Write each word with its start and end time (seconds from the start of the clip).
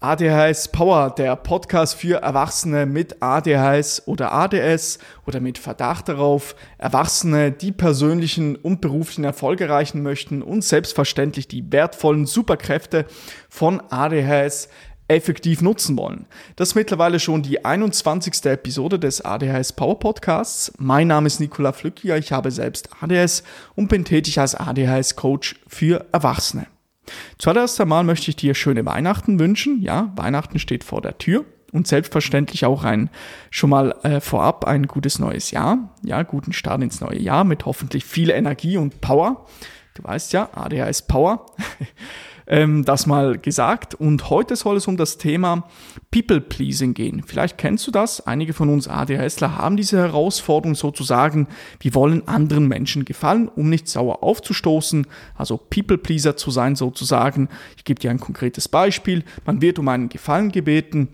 ADHS 0.00 0.68
Power, 0.68 1.10
der 1.10 1.34
Podcast 1.34 1.96
für 1.96 2.22
Erwachsene 2.22 2.86
mit 2.86 3.20
ADHS 3.20 4.04
oder 4.06 4.32
ADS 4.32 5.00
oder 5.26 5.40
mit 5.40 5.58
Verdacht 5.58 6.08
darauf, 6.08 6.54
Erwachsene, 6.78 7.50
die 7.50 7.72
persönlichen 7.72 8.54
und 8.54 8.80
beruflichen 8.80 9.24
Erfolge 9.24 9.64
erreichen 9.64 10.04
möchten 10.04 10.40
und 10.40 10.62
selbstverständlich 10.62 11.48
die 11.48 11.72
wertvollen 11.72 12.26
Superkräfte 12.26 13.06
von 13.48 13.82
ADHS 13.90 14.68
effektiv 15.08 15.62
nutzen 15.62 15.98
wollen. 15.98 16.26
Das 16.54 16.68
ist 16.68 16.74
mittlerweile 16.76 17.18
schon 17.18 17.42
die 17.42 17.64
21. 17.64 18.44
Episode 18.44 19.00
des 19.00 19.24
ADHS 19.24 19.72
Power 19.72 19.98
Podcasts. 19.98 20.72
Mein 20.78 21.08
Name 21.08 21.26
ist 21.26 21.40
Nicola 21.40 21.72
Flückiger, 21.72 22.16
ich 22.16 22.30
habe 22.30 22.52
selbst 22.52 22.88
ADHS 23.00 23.42
und 23.74 23.88
bin 23.88 24.04
tätig 24.04 24.38
als 24.38 24.54
ADHS 24.54 25.16
Coach 25.16 25.56
für 25.66 26.06
Erwachsene. 26.12 26.68
Zuallererst 27.38 27.80
einmal 27.80 28.04
möchte 28.04 28.30
ich 28.30 28.36
dir 28.36 28.54
schöne 28.54 28.84
Weihnachten 28.86 29.38
wünschen. 29.38 29.82
Ja, 29.82 30.12
Weihnachten 30.16 30.58
steht 30.58 30.84
vor 30.84 31.02
der 31.02 31.18
Tür 31.18 31.44
und 31.72 31.86
selbstverständlich 31.86 32.64
auch 32.64 32.84
ein 32.84 33.10
schon 33.50 33.70
mal 33.70 33.94
äh, 34.02 34.20
vorab 34.20 34.64
ein 34.64 34.86
gutes 34.86 35.18
neues 35.18 35.50
Jahr. 35.50 35.94
Ja, 36.02 36.22
guten 36.22 36.52
Start 36.52 36.82
ins 36.82 37.00
neue 37.00 37.20
Jahr 37.20 37.44
mit 37.44 37.66
hoffentlich 37.66 38.04
viel 38.04 38.30
Energie 38.30 38.76
und 38.76 39.00
Power. 39.00 39.46
Du 39.94 40.04
weißt 40.04 40.32
ja, 40.32 40.48
ADHS 40.52 41.02
Power. 41.02 41.46
ähm, 42.48 42.84
das 42.84 43.06
mal 43.06 43.38
gesagt. 43.38 43.94
Und 43.94 44.30
heute 44.30 44.56
soll 44.56 44.76
es 44.76 44.88
um 44.88 44.96
das 44.96 45.18
Thema 45.18 45.68
People-Pleasing 46.10 46.94
gehen. 46.94 47.22
Vielleicht 47.24 47.58
kennst 47.58 47.86
du 47.86 47.90
das. 47.90 48.26
Einige 48.26 48.54
von 48.54 48.70
uns 48.70 48.88
ADHSler 48.88 49.56
haben 49.56 49.76
diese 49.76 49.98
Herausforderung 49.98 50.74
sozusagen. 50.74 51.46
Wir 51.80 51.94
wollen 51.94 52.26
anderen 52.26 52.66
Menschen 52.66 53.04
gefallen, 53.04 53.48
um 53.48 53.68
nicht 53.68 53.88
sauer 53.88 54.22
aufzustoßen. 54.22 55.06
Also 55.34 55.58
People-Pleaser 55.58 56.36
zu 56.36 56.50
sein 56.50 56.74
sozusagen. 56.74 57.48
Ich 57.76 57.84
gebe 57.84 58.00
dir 58.00 58.10
ein 58.10 58.20
konkretes 58.20 58.68
Beispiel. 58.68 59.24
Man 59.44 59.60
wird 59.60 59.78
um 59.78 59.88
einen 59.88 60.08
Gefallen 60.08 60.50
gebeten 60.50 61.08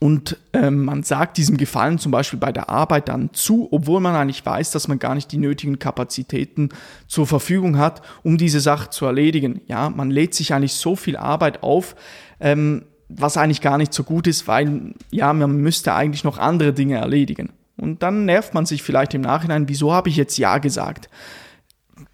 und 0.00 0.36
ähm, 0.52 0.84
man 0.84 1.02
sagt 1.02 1.38
diesem 1.38 1.56
Gefallen 1.56 1.98
zum 1.98 2.12
Beispiel 2.12 2.38
bei 2.38 2.52
der 2.52 2.68
Arbeit 2.68 3.08
dann 3.08 3.30
zu, 3.32 3.68
obwohl 3.72 4.00
man 4.00 4.14
eigentlich 4.14 4.46
weiß, 4.46 4.70
dass 4.70 4.86
man 4.86 5.00
gar 5.00 5.16
nicht 5.16 5.32
die 5.32 5.38
nötigen 5.38 5.80
Kapazitäten 5.80 6.68
zur 7.08 7.26
Verfügung 7.26 7.78
hat, 7.78 8.02
um 8.22 8.38
diese 8.38 8.60
Sache 8.60 8.90
zu 8.90 9.06
erledigen. 9.06 9.60
Ja, 9.66 9.90
man 9.90 10.10
lädt 10.10 10.34
sich 10.34 10.54
eigentlich 10.54 10.74
so 10.74 10.94
viel 10.94 11.16
Arbeit 11.16 11.64
auf, 11.64 11.96
ähm, 12.38 12.84
was 13.08 13.36
eigentlich 13.36 13.60
gar 13.60 13.76
nicht 13.76 13.92
so 13.92 14.04
gut 14.04 14.28
ist, 14.28 14.46
weil 14.46 14.94
ja, 15.10 15.32
man 15.32 15.56
müsste 15.56 15.94
eigentlich 15.94 16.22
noch 16.22 16.38
andere 16.38 16.72
Dinge 16.72 16.98
erledigen. 16.98 17.50
Und 17.76 18.02
dann 18.02 18.24
nervt 18.24 18.54
man 18.54 18.66
sich 18.66 18.82
vielleicht 18.82 19.14
im 19.14 19.22
Nachhinein, 19.22 19.68
wieso 19.68 19.92
habe 19.92 20.10
ich 20.10 20.16
jetzt 20.16 20.36
Ja 20.38 20.58
gesagt? 20.58 21.08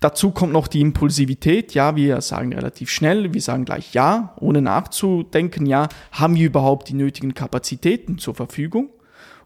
Dazu 0.04 0.32
kommt 0.32 0.52
noch 0.52 0.68
die 0.68 0.82
Impulsivität. 0.82 1.72
Ja, 1.72 1.96
wir 1.96 2.20
sagen 2.20 2.52
relativ 2.52 2.90
schnell, 2.90 3.32
wir 3.32 3.40
sagen 3.40 3.64
gleich 3.64 3.94
Ja, 3.94 4.36
ohne 4.38 4.60
nachzudenken. 4.60 5.64
Ja, 5.64 5.88
haben 6.12 6.34
wir 6.34 6.44
überhaupt 6.44 6.90
die 6.90 6.94
nötigen 6.94 7.32
Kapazitäten 7.32 8.18
zur 8.18 8.34
Verfügung? 8.34 8.90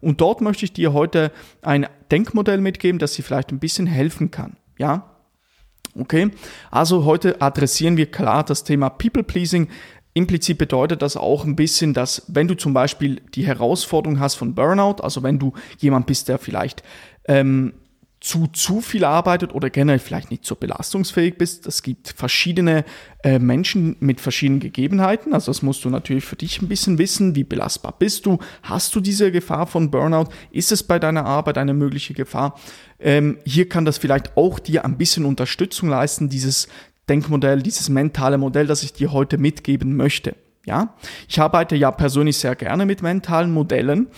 Und 0.00 0.20
dort 0.20 0.40
möchte 0.40 0.64
ich 0.64 0.72
dir 0.72 0.92
heute 0.92 1.30
ein 1.62 1.86
Denkmodell 2.10 2.60
mitgeben, 2.60 2.98
das 2.98 3.12
dir 3.12 3.22
vielleicht 3.22 3.52
ein 3.52 3.60
bisschen 3.60 3.86
helfen 3.86 4.32
kann. 4.32 4.56
Ja, 4.78 5.14
okay. 5.94 6.32
Also 6.72 7.04
heute 7.04 7.40
adressieren 7.40 7.96
wir 7.96 8.10
klar 8.10 8.42
das 8.42 8.64
Thema 8.64 8.88
People 8.88 9.22
Pleasing. 9.22 9.68
Implizit 10.12 10.58
bedeutet 10.58 11.02
das 11.02 11.16
auch 11.16 11.44
ein 11.44 11.54
bisschen, 11.54 11.94
dass 11.94 12.24
wenn 12.26 12.48
du 12.48 12.56
zum 12.56 12.74
Beispiel 12.74 13.22
die 13.32 13.46
Herausforderung 13.46 14.18
hast 14.18 14.34
von 14.34 14.56
Burnout, 14.56 15.04
also 15.04 15.22
wenn 15.22 15.38
du 15.38 15.52
jemand 15.78 16.06
bist, 16.06 16.28
der 16.28 16.40
vielleicht 16.40 16.82
ähm, 17.28 17.74
zu 18.20 18.48
zu 18.48 18.80
viel 18.80 19.04
arbeitet 19.04 19.54
oder 19.54 19.70
generell 19.70 20.00
vielleicht 20.00 20.30
nicht 20.30 20.44
so 20.44 20.56
belastungsfähig 20.56 21.38
bist. 21.38 21.66
Es 21.66 21.82
gibt 21.82 22.08
verschiedene 22.08 22.84
äh, 23.22 23.38
Menschen 23.38 23.96
mit 24.00 24.20
verschiedenen 24.20 24.60
Gegebenheiten. 24.60 25.34
Also 25.34 25.50
das 25.50 25.62
musst 25.62 25.84
du 25.84 25.90
natürlich 25.90 26.24
für 26.24 26.34
dich 26.34 26.60
ein 26.60 26.68
bisschen 26.68 26.98
wissen. 26.98 27.36
Wie 27.36 27.44
belastbar 27.44 27.94
bist 27.96 28.26
du? 28.26 28.38
Hast 28.62 28.94
du 28.94 29.00
diese 29.00 29.30
Gefahr 29.30 29.66
von 29.66 29.90
Burnout? 29.90 30.30
Ist 30.50 30.72
es 30.72 30.82
bei 30.82 30.98
deiner 30.98 31.26
Arbeit 31.26 31.58
eine 31.58 31.74
mögliche 31.74 32.12
Gefahr? 32.12 32.58
Ähm, 32.98 33.38
hier 33.44 33.68
kann 33.68 33.84
das 33.84 33.98
vielleicht 33.98 34.36
auch 34.36 34.58
dir 34.58 34.84
ein 34.84 34.98
bisschen 34.98 35.24
Unterstützung 35.24 35.88
leisten, 35.88 36.28
dieses 36.28 36.66
Denkmodell, 37.08 37.62
dieses 37.62 37.88
mentale 37.88 38.36
Modell, 38.36 38.66
das 38.66 38.82
ich 38.82 38.92
dir 38.92 39.12
heute 39.12 39.38
mitgeben 39.38 39.96
möchte. 39.96 40.34
Ja, 40.66 40.94
ich 41.28 41.40
arbeite 41.40 41.76
ja 41.76 41.90
persönlich 41.90 42.36
sehr 42.36 42.54
gerne 42.54 42.84
mit 42.84 43.00
mentalen 43.00 43.50
Modellen 43.50 44.08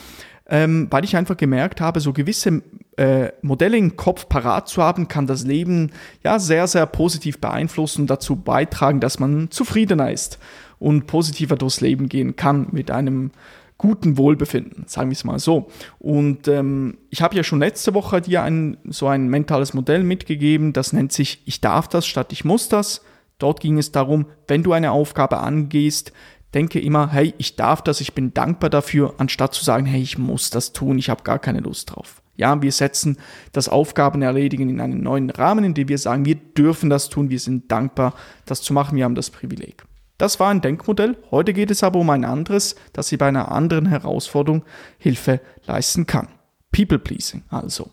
ähm, 0.50 0.88
weil 0.91 1.05
ich 1.05 1.16
einfach 1.16 1.37
gemerkt 1.37 1.81
habe, 1.81 2.00
so 2.00 2.12
gewisse 2.12 2.62
äh, 2.97 3.31
Modelle 3.41 3.78
im 3.78 3.97
Kopf 3.97 4.28
parat 4.28 4.69
zu 4.69 4.83
haben, 4.83 5.09
kann 5.09 5.27
das 5.27 5.44
Leben 5.44 5.93
ja 6.25 6.38
sehr, 6.38 6.66
sehr 6.66 6.87
positiv 6.87 7.38
beeinflussen 7.38 8.03
und 8.03 8.11
dazu 8.11 8.37
beitragen, 8.37 9.00
dass 9.00 9.21
man 9.21 9.50
zufriedener 9.50 10.10
ist 10.10 10.39
und 10.81 11.06
positiver 11.06 11.56
durchs 11.56 11.81
Leben 11.81 12.09
gehen 12.09 12.34
kann 12.34 12.66
mit 12.72 12.91
einem 12.91 13.31
guten 13.78 14.19
Wohlbefinden, 14.19 14.84
sagen 14.89 15.09
wir 15.09 15.15
es 15.15 15.25
mal 15.25 15.39
so. 15.39 15.69
Und 15.99 16.49
ähm, 16.49 16.99
ich 17.09 17.22
habe 17.22 17.37
ja 17.37 17.43
schon 17.43 17.60
letzte 17.60 17.94
Woche 17.94 18.21
dir 18.21 18.43
ein, 18.43 18.77
so 18.84 19.06
ein 19.06 19.28
mentales 19.28 19.72
Modell 19.72 20.03
mitgegeben, 20.03 20.75
das 20.75 20.93
nennt 20.93 21.12
sich 21.12 21.41
Ich 21.47 21.62
darf 21.62 21.89
das 21.89 22.06
statt 22.06 22.33
ich 22.33 22.44
muss 22.44 22.69
das. 22.69 23.03
Dort 23.39 23.60
ging 23.60 23.78
es 23.78 23.91
darum, 23.91 24.27
wenn 24.49 24.62
du 24.62 24.72
eine 24.72 24.91
Aufgabe 24.91 25.39
angehst, 25.39 26.12
denke 26.55 26.81
immer, 26.81 27.12
hey, 27.12 27.34
ich 27.38 27.56
darf 27.56 27.83
das, 27.83 28.00
ich 28.00 28.15
bin 28.15 28.34
dankbar 28.34 28.71
dafür, 28.71 29.15
anstatt 29.19 29.55
zu 29.55 29.65
sagen, 29.65 29.87
hey, 29.87 30.00
ich 30.00 30.19
muss 30.19 30.50
das 30.50 30.72
tun, 30.72 30.99
ich 30.99 31.11
habe 31.11 31.22
gar 31.22 31.38
keine 31.38 31.61
Lust 31.61 31.91
drauf. 31.91 32.22
Ja, 32.37 32.61
wir 32.62 32.72
setzen 32.72 33.19
das 33.53 33.69
Aufgabenerledigen 33.69 34.69
in 34.71 34.81
einen 34.81 35.03
neuen 35.03 35.31
Rahmen, 35.31 35.65
in 35.65 35.75
dem 35.75 35.89
wir 35.89 35.99
sagen, 35.99 36.25
wir 36.25 36.37
dürfen 36.37 36.89
das 36.89 37.09
tun, 37.09 37.28
wir 37.28 37.39
sind 37.39 37.71
dankbar, 37.71 38.15
das 38.47 38.62
zu 38.62 38.72
machen, 38.72 38.97
wir 38.97 39.05
haben 39.05 39.15
das 39.15 39.31
Privileg. 39.31 39.84
Das 40.16 40.41
war 40.41 40.50
ein 40.50 40.60
Denkmodell. 40.60 41.16
Heute 41.31 41.53
geht 41.53 41.71
es 41.71 41.83
aber 41.83 41.99
um 41.99 42.10
ein 42.10 42.25
anderes, 42.25 42.77
das 42.93 43.09
Sie 43.09 43.16
bei 43.16 43.28
einer 43.28 43.50
anderen 43.50 43.87
Herausforderung 43.87 44.65
Hilfe 44.99 45.41
leisten 45.66 46.06
kann. 46.06 46.28
People 46.72 46.99
Pleasing 46.99 47.43
also. 47.49 47.91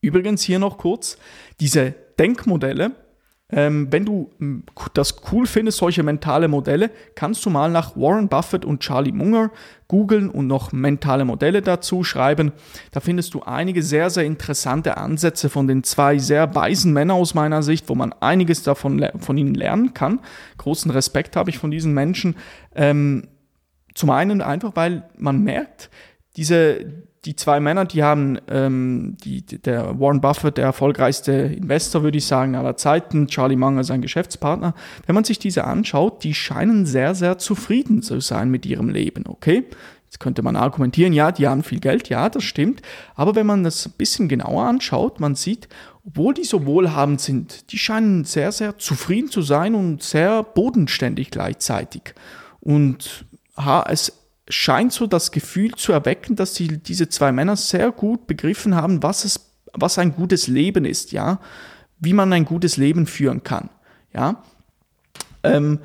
Übrigens 0.00 0.42
hier 0.42 0.58
noch 0.58 0.78
kurz, 0.78 1.18
diese 1.60 1.94
Denkmodelle 2.18 2.92
ähm, 3.48 3.86
wenn 3.90 4.04
du 4.04 4.30
hm, 4.38 4.64
das 4.94 5.16
cool 5.30 5.46
findest, 5.46 5.78
solche 5.78 6.02
mentale 6.02 6.48
Modelle, 6.48 6.90
kannst 7.14 7.46
du 7.46 7.50
mal 7.50 7.70
nach 7.70 7.96
Warren 7.96 8.28
Buffett 8.28 8.64
und 8.64 8.80
Charlie 8.80 9.12
Munger 9.12 9.52
googeln 9.86 10.28
und 10.28 10.48
noch 10.48 10.72
mentale 10.72 11.24
Modelle 11.24 11.62
dazu 11.62 12.02
schreiben. 12.02 12.52
Da 12.90 12.98
findest 12.98 13.34
du 13.34 13.42
einige 13.42 13.84
sehr, 13.84 14.10
sehr 14.10 14.24
interessante 14.24 14.96
Ansätze 14.96 15.48
von 15.48 15.68
den 15.68 15.84
zwei 15.84 16.18
sehr 16.18 16.56
weisen 16.56 16.92
Männern 16.92 17.18
aus 17.18 17.34
meiner 17.34 17.62
Sicht, 17.62 17.88
wo 17.88 17.94
man 17.94 18.12
einiges 18.14 18.64
davon 18.64 19.06
von 19.18 19.36
ihnen 19.36 19.54
lernen 19.54 19.94
kann. 19.94 20.18
Großen 20.58 20.90
Respekt 20.90 21.36
habe 21.36 21.50
ich 21.50 21.58
von 21.58 21.70
diesen 21.70 21.94
Menschen. 21.94 22.34
Ähm, 22.74 23.28
zum 23.94 24.10
einen 24.10 24.42
einfach, 24.42 24.72
weil 24.74 25.08
man 25.16 25.42
merkt, 25.42 25.88
diese, 26.36 26.84
die 27.24 27.34
zwei 27.34 27.60
Männer, 27.60 27.84
die 27.84 28.02
haben, 28.02 28.38
ähm, 28.48 29.16
die, 29.24 29.42
der 29.42 29.98
Warren 29.98 30.20
Buffett, 30.20 30.58
der 30.58 30.64
erfolgreichste 30.64 31.32
Investor, 31.32 32.02
würde 32.02 32.18
ich 32.18 32.26
sagen, 32.26 32.54
aller 32.54 32.76
Zeiten, 32.76 33.26
Charlie 33.26 33.56
Munger, 33.56 33.84
sein 33.84 34.02
Geschäftspartner, 34.02 34.74
wenn 35.06 35.14
man 35.14 35.24
sich 35.24 35.38
diese 35.38 35.64
anschaut, 35.64 36.22
die 36.22 36.34
scheinen 36.34 36.86
sehr, 36.86 37.14
sehr 37.14 37.38
zufrieden 37.38 38.02
zu 38.02 38.20
sein 38.20 38.50
mit 38.50 38.64
ihrem 38.66 38.88
Leben, 38.88 39.24
okay? 39.26 39.64
Jetzt 40.04 40.20
könnte 40.20 40.42
man 40.42 40.54
argumentieren, 40.54 41.12
ja, 41.12 41.32
die 41.32 41.48
haben 41.48 41.64
viel 41.64 41.80
Geld, 41.80 42.08
ja, 42.08 42.28
das 42.28 42.44
stimmt. 42.44 42.80
Aber 43.16 43.34
wenn 43.34 43.44
man 43.44 43.64
das 43.64 43.86
ein 43.86 43.94
bisschen 43.98 44.28
genauer 44.28 44.64
anschaut, 44.64 45.18
man 45.18 45.34
sieht, 45.34 45.68
obwohl 46.06 46.32
die 46.32 46.44
so 46.44 46.64
wohlhabend 46.64 47.20
sind, 47.20 47.72
die 47.72 47.78
scheinen 47.78 48.24
sehr, 48.24 48.52
sehr 48.52 48.78
zufrieden 48.78 49.30
zu 49.30 49.42
sein 49.42 49.74
und 49.74 50.04
sehr 50.04 50.44
bodenständig 50.44 51.32
gleichzeitig. 51.32 52.14
Und 52.60 53.26
ha, 53.56 53.84
es 53.88 54.12
scheint 54.48 54.92
so 54.92 55.06
das 55.06 55.32
Gefühl 55.32 55.74
zu 55.74 55.92
erwecken, 55.92 56.36
dass 56.36 56.54
die, 56.54 56.78
diese 56.78 57.08
zwei 57.08 57.32
Männer 57.32 57.56
sehr 57.56 57.90
gut 57.90 58.26
begriffen 58.26 58.74
haben, 58.74 59.02
was 59.02 59.24
es, 59.24 59.52
was 59.72 59.98
ein 59.98 60.14
gutes 60.14 60.46
Leben 60.46 60.84
ist, 60.84 61.12
ja, 61.12 61.40
wie 61.98 62.12
man 62.12 62.32
ein 62.32 62.44
gutes 62.44 62.76
Leben 62.76 63.06
führen 63.06 63.42
kann, 63.42 63.70
ja. 64.12 64.42
Ähm, 65.42 65.80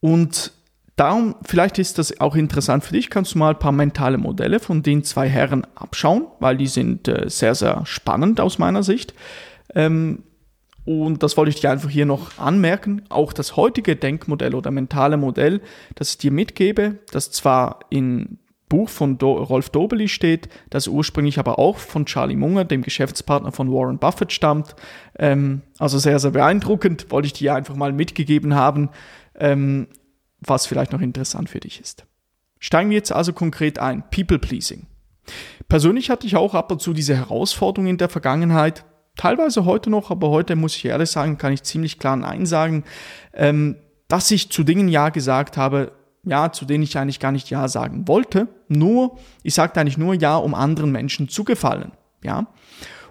und 0.00 0.52
darum, 0.96 1.36
vielleicht 1.44 1.78
ist 1.78 1.98
das 1.98 2.20
auch 2.20 2.36
interessant 2.36 2.84
für 2.84 2.92
dich, 2.92 3.10
kannst 3.10 3.34
du 3.34 3.38
mal 3.38 3.50
ein 3.50 3.58
paar 3.58 3.72
mentale 3.72 4.18
Modelle 4.18 4.60
von 4.60 4.82
den 4.82 5.04
zwei 5.04 5.28
Herren 5.28 5.66
abschauen, 5.74 6.26
weil 6.40 6.56
die 6.56 6.66
sind 6.66 7.08
äh, 7.08 7.28
sehr, 7.28 7.54
sehr 7.54 7.86
spannend 7.86 8.40
aus 8.40 8.58
meiner 8.58 8.82
Sicht. 8.82 9.14
Ähm, 9.74 10.24
und 10.84 11.22
das 11.22 11.36
wollte 11.36 11.50
ich 11.50 11.60
dir 11.60 11.70
einfach 11.70 11.88
hier 11.88 12.06
noch 12.06 12.38
anmerken. 12.38 13.02
Auch 13.08 13.32
das 13.32 13.56
heutige 13.56 13.96
Denkmodell 13.96 14.54
oder 14.54 14.70
mentale 14.70 15.16
Modell, 15.16 15.60
das 15.94 16.10
ich 16.10 16.18
dir 16.18 16.30
mitgebe, 16.30 16.98
das 17.10 17.30
zwar 17.30 17.80
in 17.90 18.38
Buch 18.68 18.88
von 18.88 19.18
Do 19.18 19.34
Rolf 19.34 19.70
Dobeli 19.70 20.08
steht, 20.08 20.48
das 20.70 20.88
ursprünglich 20.88 21.38
aber 21.38 21.58
auch 21.58 21.78
von 21.78 22.06
Charlie 22.06 22.36
Munger, 22.36 22.64
dem 22.64 22.82
Geschäftspartner 22.82 23.52
von 23.52 23.70
Warren 23.70 23.98
Buffett, 23.98 24.32
stammt. 24.32 24.74
Ähm, 25.18 25.62
also 25.78 25.98
sehr, 25.98 26.18
sehr 26.18 26.32
beeindruckend, 26.32 27.10
wollte 27.10 27.26
ich 27.26 27.32
dir 27.34 27.54
einfach 27.54 27.76
mal 27.76 27.92
mitgegeben 27.92 28.54
haben, 28.54 28.90
ähm, 29.36 29.88
was 30.40 30.66
vielleicht 30.66 30.92
noch 30.92 31.00
interessant 31.00 31.48
für 31.48 31.60
dich 31.60 31.80
ist. 31.80 32.04
Steigen 32.58 32.90
wir 32.90 32.96
jetzt 32.96 33.12
also 33.12 33.32
konkret 33.32 33.78
ein. 33.78 34.02
People 34.10 34.38
Pleasing. 34.38 34.86
Persönlich 35.68 36.10
hatte 36.10 36.26
ich 36.26 36.36
auch 36.36 36.54
ab 36.54 36.70
und 36.72 36.82
zu 36.82 36.92
diese 36.92 37.16
Herausforderung 37.16 37.86
in 37.86 37.98
der 37.98 38.08
Vergangenheit, 38.08 38.84
teilweise 39.16 39.64
heute 39.64 39.90
noch, 39.90 40.10
aber 40.10 40.30
heute 40.30 40.56
muss 40.56 40.76
ich 40.76 40.84
ehrlich 40.84 41.10
sagen, 41.10 41.38
kann 41.38 41.52
ich 41.52 41.62
ziemlich 41.62 41.98
klar 41.98 42.16
Nein 42.16 42.46
sagen. 42.46 42.84
Ähm, 43.32 43.76
dass 44.08 44.30
ich 44.30 44.50
zu 44.50 44.64
Dingen 44.64 44.88
Ja 44.88 45.08
gesagt 45.08 45.56
habe, 45.56 45.92
ja, 46.24 46.52
zu 46.52 46.64
denen 46.64 46.84
ich 46.84 46.96
eigentlich 46.96 47.20
gar 47.20 47.32
nicht 47.32 47.50
Ja 47.50 47.68
sagen 47.68 48.08
wollte. 48.08 48.48
Nur, 48.68 49.18
ich 49.42 49.54
sagte 49.54 49.80
eigentlich 49.80 49.98
nur 49.98 50.14
Ja, 50.14 50.36
um 50.36 50.54
anderen 50.54 50.92
Menschen 50.92 51.28
zu 51.28 51.44
gefallen. 51.44 51.92
Ja. 52.22 52.46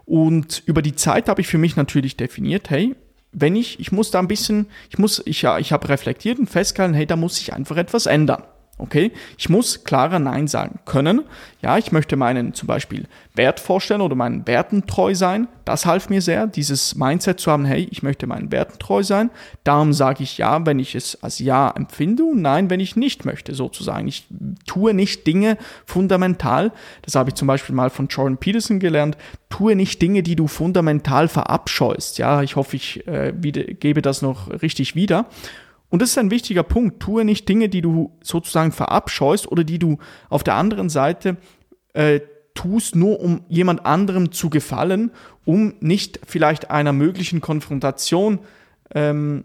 Und 0.05 0.63
über 0.65 0.81
die 0.81 0.95
Zeit 0.95 1.29
habe 1.29 1.41
ich 1.41 1.47
für 1.47 1.57
mich 1.57 1.75
natürlich 1.75 2.17
definiert, 2.17 2.69
hey, 2.69 2.95
wenn 3.31 3.55
ich, 3.55 3.79
ich 3.79 3.91
muss 3.91 4.11
da 4.11 4.19
ein 4.19 4.27
bisschen, 4.27 4.67
ich 4.89 4.97
muss, 4.97 5.21
ich, 5.25 5.41
ja, 5.41 5.57
ich 5.57 5.71
habe 5.71 5.89
reflektiert 5.89 6.39
und 6.39 6.49
festgehalten, 6.49 6.95
hey, 6.95 7.05
da 7.05 7.15
muss 7.15 7.35
sich 7.35 7.53
einfach 7.53 7.77
etwas 7.77 8.05
ändern. 8.05 8.43
Okay, 8.79 9.11
ich 9.37 9.49
muss 9.49 9.83
klarer 9.83 10.17
Nein 10.17 10.47
sagen 10.47 10.79
können. 10.85 11.21
Ja, 11.61 11.77
ich 11.77 11.91
möchte 11.91 12.15
meinen 12.15 12.55
zum 12.55 12.67
Beispiel 12.67 13.05
Wert 13.35 13.59
vorstellen 13.59 14.01
oder 14.01 14.15
meinen 14.15 14.47
Werten 14.47 14.87
treu 14.87 15.13
sein. 15.13 15.47
Das 15.63 15.85
half 15.85 16.09
mir 16.09 16.23
sehr, 16.23 16.47
dieses 16.47 16.95
Mindset 16.95 17.39
zu 17.39 17.51
haben, 17.51 17.65
hey, 17.65 17.87
ich 17.91 18.01
möchte 18.01 18.25
meinen 18.25 18.51
Werten 18.51 18.79
treu 18.79 19.03
sein. 19.03 19.29
Darum 19.63 19.93
sage 19.93 20.23
ich 20.23 20.39
ja, 20.39 20.65
wenn 20.65 20.79
ich 20.79 20.95
es 20.95 21.21
als 21.23 21.37
Ja 21.37 21.69
empfinde 21.69 22.23
und 22.23 22.41
Nein, 22.41 22.71
wenn 22.71 22.79
ich 22.79 22.95
nicht 22.95 23.25
möchte, 23.25 23.53
sozusagen. 23.53 24.07
Ich 24.07 24.25
tue 24.65 24.95
nicht 24.95 25.27
Dinge 25.27 25.57
fundamental. 25.85 26.71
Das 27.03 27.13
habe 27.13 27.29
ich 27.29 27.35
zum 27.35 27.47
Beispiel 27.47 27.75
mal 27.75 27.91
von 27.91 28.07
Jordan 28.07 28.37
Peterson 28.37 28.79
gelernt. 28.79 29.17
Tue 29.49 29.75
nicht 29.75 30.01
Dinge, 30.01 30.23
die 30.23 30.35
du 30.35 30.47
fundamental 30.47 31.27
verabscheust. 31.27 32.17
Ja, 32.17 32.41
ich 32.41 32.55
hoffe, 32.55 32.75
ich 32.75 33.07
äh, 33.07 33.33
wieder, 33.37 33.63
gebe 33.63 34.01
das 34.01 34.23
noch 34.23 34.49
richtig 34.63 34.95
wieder. 34.95 35.27
Und 35.93 36.01
das 36.01 36.09
ist 36.09 36.17
ein 36.17 36.31
wichtiger 36.31 36.63
Punkt. 36.63 36.99
Tue 36.99 37.23
nicht 37.23 37.47
Dinge, 37.47 37.69
die 37.69 37.83
du 37.83 38.17
sozusagen 38.23 38.71
verabscheust 38.71 39.47
oder 39.51 39.63
die 39.63 39.77
du 39.77 39.99
auf 40.27 40.43
der 40.43 40.55
anderen 40.55 40.89
Seite 40.89 41.37
äh, 41.93 42.19
tust, 42.55 42.95
nur 42.95 43.19
um 43.19 43.41
jemand 43.47 43.85
anderem 43.85 44.31
zu 44.31 44.49
gefallen, 44.49 45.11
um 45.45 45.75
nicht 45.81 46.19
vielleicht 46.25 46.71
einer 46.71 46.93
möglichen 46.93 47.41
Konfrontation, 47.41 48.39
ähm, 48.95 49.43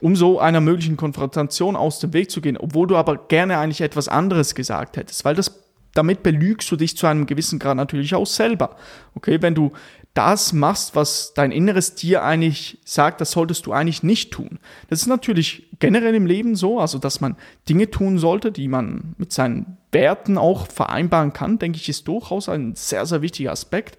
um 0.00 0.14
so 0.14 0.38
einer 0.38 0.60
möglichen 0.60 0.96
Konfrontation 0.96 1.74
aus 1.74 1.98
dem 1.98 2.12
Weg 2.12 2.30
zu 2.30 2.40
gehen, 2.40 2.56
obwohl 2.56 2.86
du 2.86 2.94
aber 2.94 3.26
gerne 3.26 3.58
eigentlich 3.58 3.80
etwas 3.80 4.06
anderes 4.06 4.54
gesagt 4.54 4.96
hättest, 4.96 5.24
weil 5.24 5.34
das 5.34 5.66
damit 5.96 6.22
belügst 6.22 6.70
du 6.70 6.76
dich 6.76 6.96
zu 6.96 7.06
einem 7.06 7.26
gewissen 7.26 7.58
Grad 7.58 7.76
natürlich 7.76 8.14
auch 8.14 8.26
selber. 8.26 8.76
Okay, 9.14 9.40
wenn 9.40 9.54
du 9.54 9.72
das 10.16 10.54
machst, 10.54 10.96
was 10.96 11.34
dein 11.34 11.52
inneres 11.52 11.94
Tier 11.94 12.24
eigentlich 12.24 12.78
sagt, 12.86 13.20
das 13.20 13.32
solltest 13.32 13.66
du 13.66 13.72
eigentlich 13.72 14.02
nicht 14.02 14.32
tun. 14.32 14.58
Das 14.88 15.02
ist 15.02 15.08
natürlich 15.08 15.68
generell 15.78 16.14
im 16.14 16.24
Leben 16.24 16.56
so, 16.56 16.80
also 16.80 16.98
dass 16.98 17.20
man 17.20 17.36
Dinge 17.68 17.90
tun 17.90 18.18
sollte, 18.18 18.50
die 18.50 18.66
man 18.66 19.14
mit 19.18 19.32
seinen 19.32 19.76
Werten 19.92 20.38
auch 20.38 20.68
vereinbaren 20.68 21.34
kann, 21.34 21.58
denke 21.58 21.78
ich, 21.78 21.90
ist 21.90 22.08
durchaus 22.08 22.48
ein 22.48 22.74
sehr, 22.74 23.04
sehr 23.04 23.20
wichtiger 23.20 23.52
Aspekt. 23.52 23.98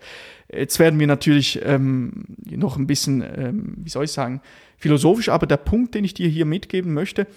Jetzt 0.52 0.80
werden 0.80 1.00
wir 1.00 1.06
natürlich 1.06 1.62
ähm, 1.64 2.26
noch 2.46 2.78
ein 2.78 2.88
bisschen, 2.88 3.22
ähm, 3.22 3.76
wie 3.78 3.90
soll 3.90 4.06
ich 4.06 4.12
sagen, 4.12 4.42
philosophisch, 4.78 5.30
aber 5.30 5.46
der 5.46 5.58
Punkt, 5.58 5.94
den 5.94 6.04
ich 6.04 6.16
dir 6.16 6.30
hier 6.30 6.46
mitgeben 6.46 6.96
möchte, 6.96 7.28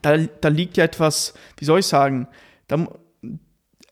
da, 0.00 0.16
da 0.16 0.48
liegt 0.48 0.78
ja 0.78 0.84
etwas, 0.84 1.34
wie 1.58 1.66
soll 1.66 1.80
ich 1.80 1.86
sagen, 1.86 2.26
da, 2.68 2.86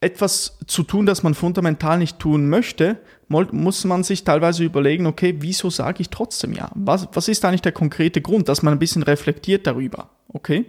etwas 0.00 0.58
zu 0.66 0.82
tun, 0.84 1.04
das 1.04 1.22
man 1.22 1.34
fundamental 1.34 1.98
nicht 1.98 2.18
tun 2.18 2.48
möchte, 2.48 2.98
muss 3.30 3.84
man 3.84 4.02
sich 4.02 4.24
teilweise 4.24 4.64
überlegen, 4.64 5.06
okay, 5.06 5.36
wieso 5.38 5.70
sage 5.70 6.02
ich 6.02 6.10
trotzdem 6.10 6.52
ja? 6.52 6.70
Was, 6.74 7.08
was 7.12 7.28
ist 7.28 7.44
eigentlich 7.44 7.62
der 7.62 7.72
konkrete 7.72 8.20
Grund, 8.20 8.48
dass 8.48 8.62
man 8.62 8.74
ein 8.74 8.78
bisschen 8.78 9.04
reflektiert 9.04 9.66
darüber? 9.66 10.10
Okay? 10.28 10.66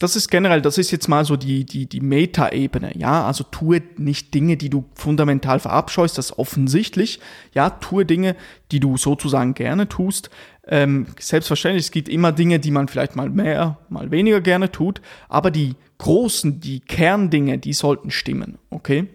Das 0.00 0.14
ist 0.14 0.30
generell, 0.30 0.62
das 0.62 0.78
ist 0.78 0.92
jetzt 0.92 1.08
mal 1.08 1.24
so 1.24 1.36
die, 1.36 1.64
die, 1.64 1.86
die 1.86 2.00
Meta-Ebene, 2.00 2.96
ja, 2.96 3.26
also 3.26 3.42
tue 3.42 3.82
nicht 3.96 4.32
Dinge, 4.32 4.56
die 4.56 4.70
du 4.70 4.84
fundamental 4.94 5.58
verabscheust, 5.58 6.16
das 6.18 6.30
ist 6.30 6.38
offensichtlich, 6.38 7.18
ja, 7.52 7.70
tue 7.70 8.06
Dinge, 8.06 8.36
die 8.70 8.78
du 8.78 8.96
sozusagen 8.96 9.54
gerne 9.54 9.88
tust. 9.88 10.30
Ähm, 10.68 11.06
selbstverständlich, 11.18 11.86
es 11.86 11.90
gibt 11.90 12.08
immer 12.08 12.30
Dinge, 12.30 12.60
die 12.60 12.70
man 12.70 12.86
vielleicht 12.86 13.16
mal 13.16 13.28
mehr, 13.28 13.78
mal 13.88 14.12
weniger 14.12 14.40
gerne 14.40 14.70
tut, 14.70 15.00
aber 15.28 15.50
die 15.50 15.74
großen, 15.98 16.60
die 16.60 16.78
Kerndinge, 16.78 17.58
die 17.58 17.72
sollten 17.72 18.12
stimmen, 18.12 18.58
okay? 18.70 19.08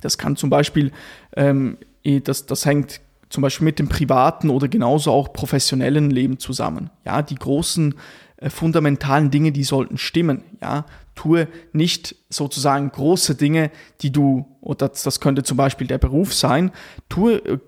Das 0.00 0.18
kann 0.18 0.36
zum 0.36 0.50
Beispiel, 0.50 0.92
ähm, 1.36 1.78
eh, 2.02 2.20
das, 2.20 2.46
das 2.46 2.66
hängt 2.66 3.00
zum 3.28 3.42
Beispiel 3.42 3.64
mit 3.64 3.78
dem 3.78 3.88
privaten 3.88 4.50
oder 4.50 4.68
genauso 4.68 5.12
auch 5.12 5.32
professionellen 5.32 6.10
Leben 6.10 6.38
zusammen. 6.38 6.90
Ja, 7.04 7.22
die 7.22 7.36
großen 7.36 7.94
äh, 8.36 8.50
fundamentalen 8.50 9.30
Dinge, 9.30 9.52
die 9.52 9.64
sollten 9.64 9.98
stimmen. 9.98 10.42
Ja, 10.60 10.84
tue 11.20 11.48
nicht 11.72 12.16
sozusagen 12.28 12.90
große 12.90 13.34
Dinge, 13.34 13.70
die 14.00 14.10
du, 14.10 14.46
oder 14.60 14.88
das, 14.88 15.02
das 15.02 15.20
könnte 15.20 15.42
zum 15.42 15.56
Beispiel 15.56 15.86
der 15.86 15.98
Beruf 15.98 16.32
sein, 16.32 16.70
tue, 17.08 17.36
äh, 17.44 17.58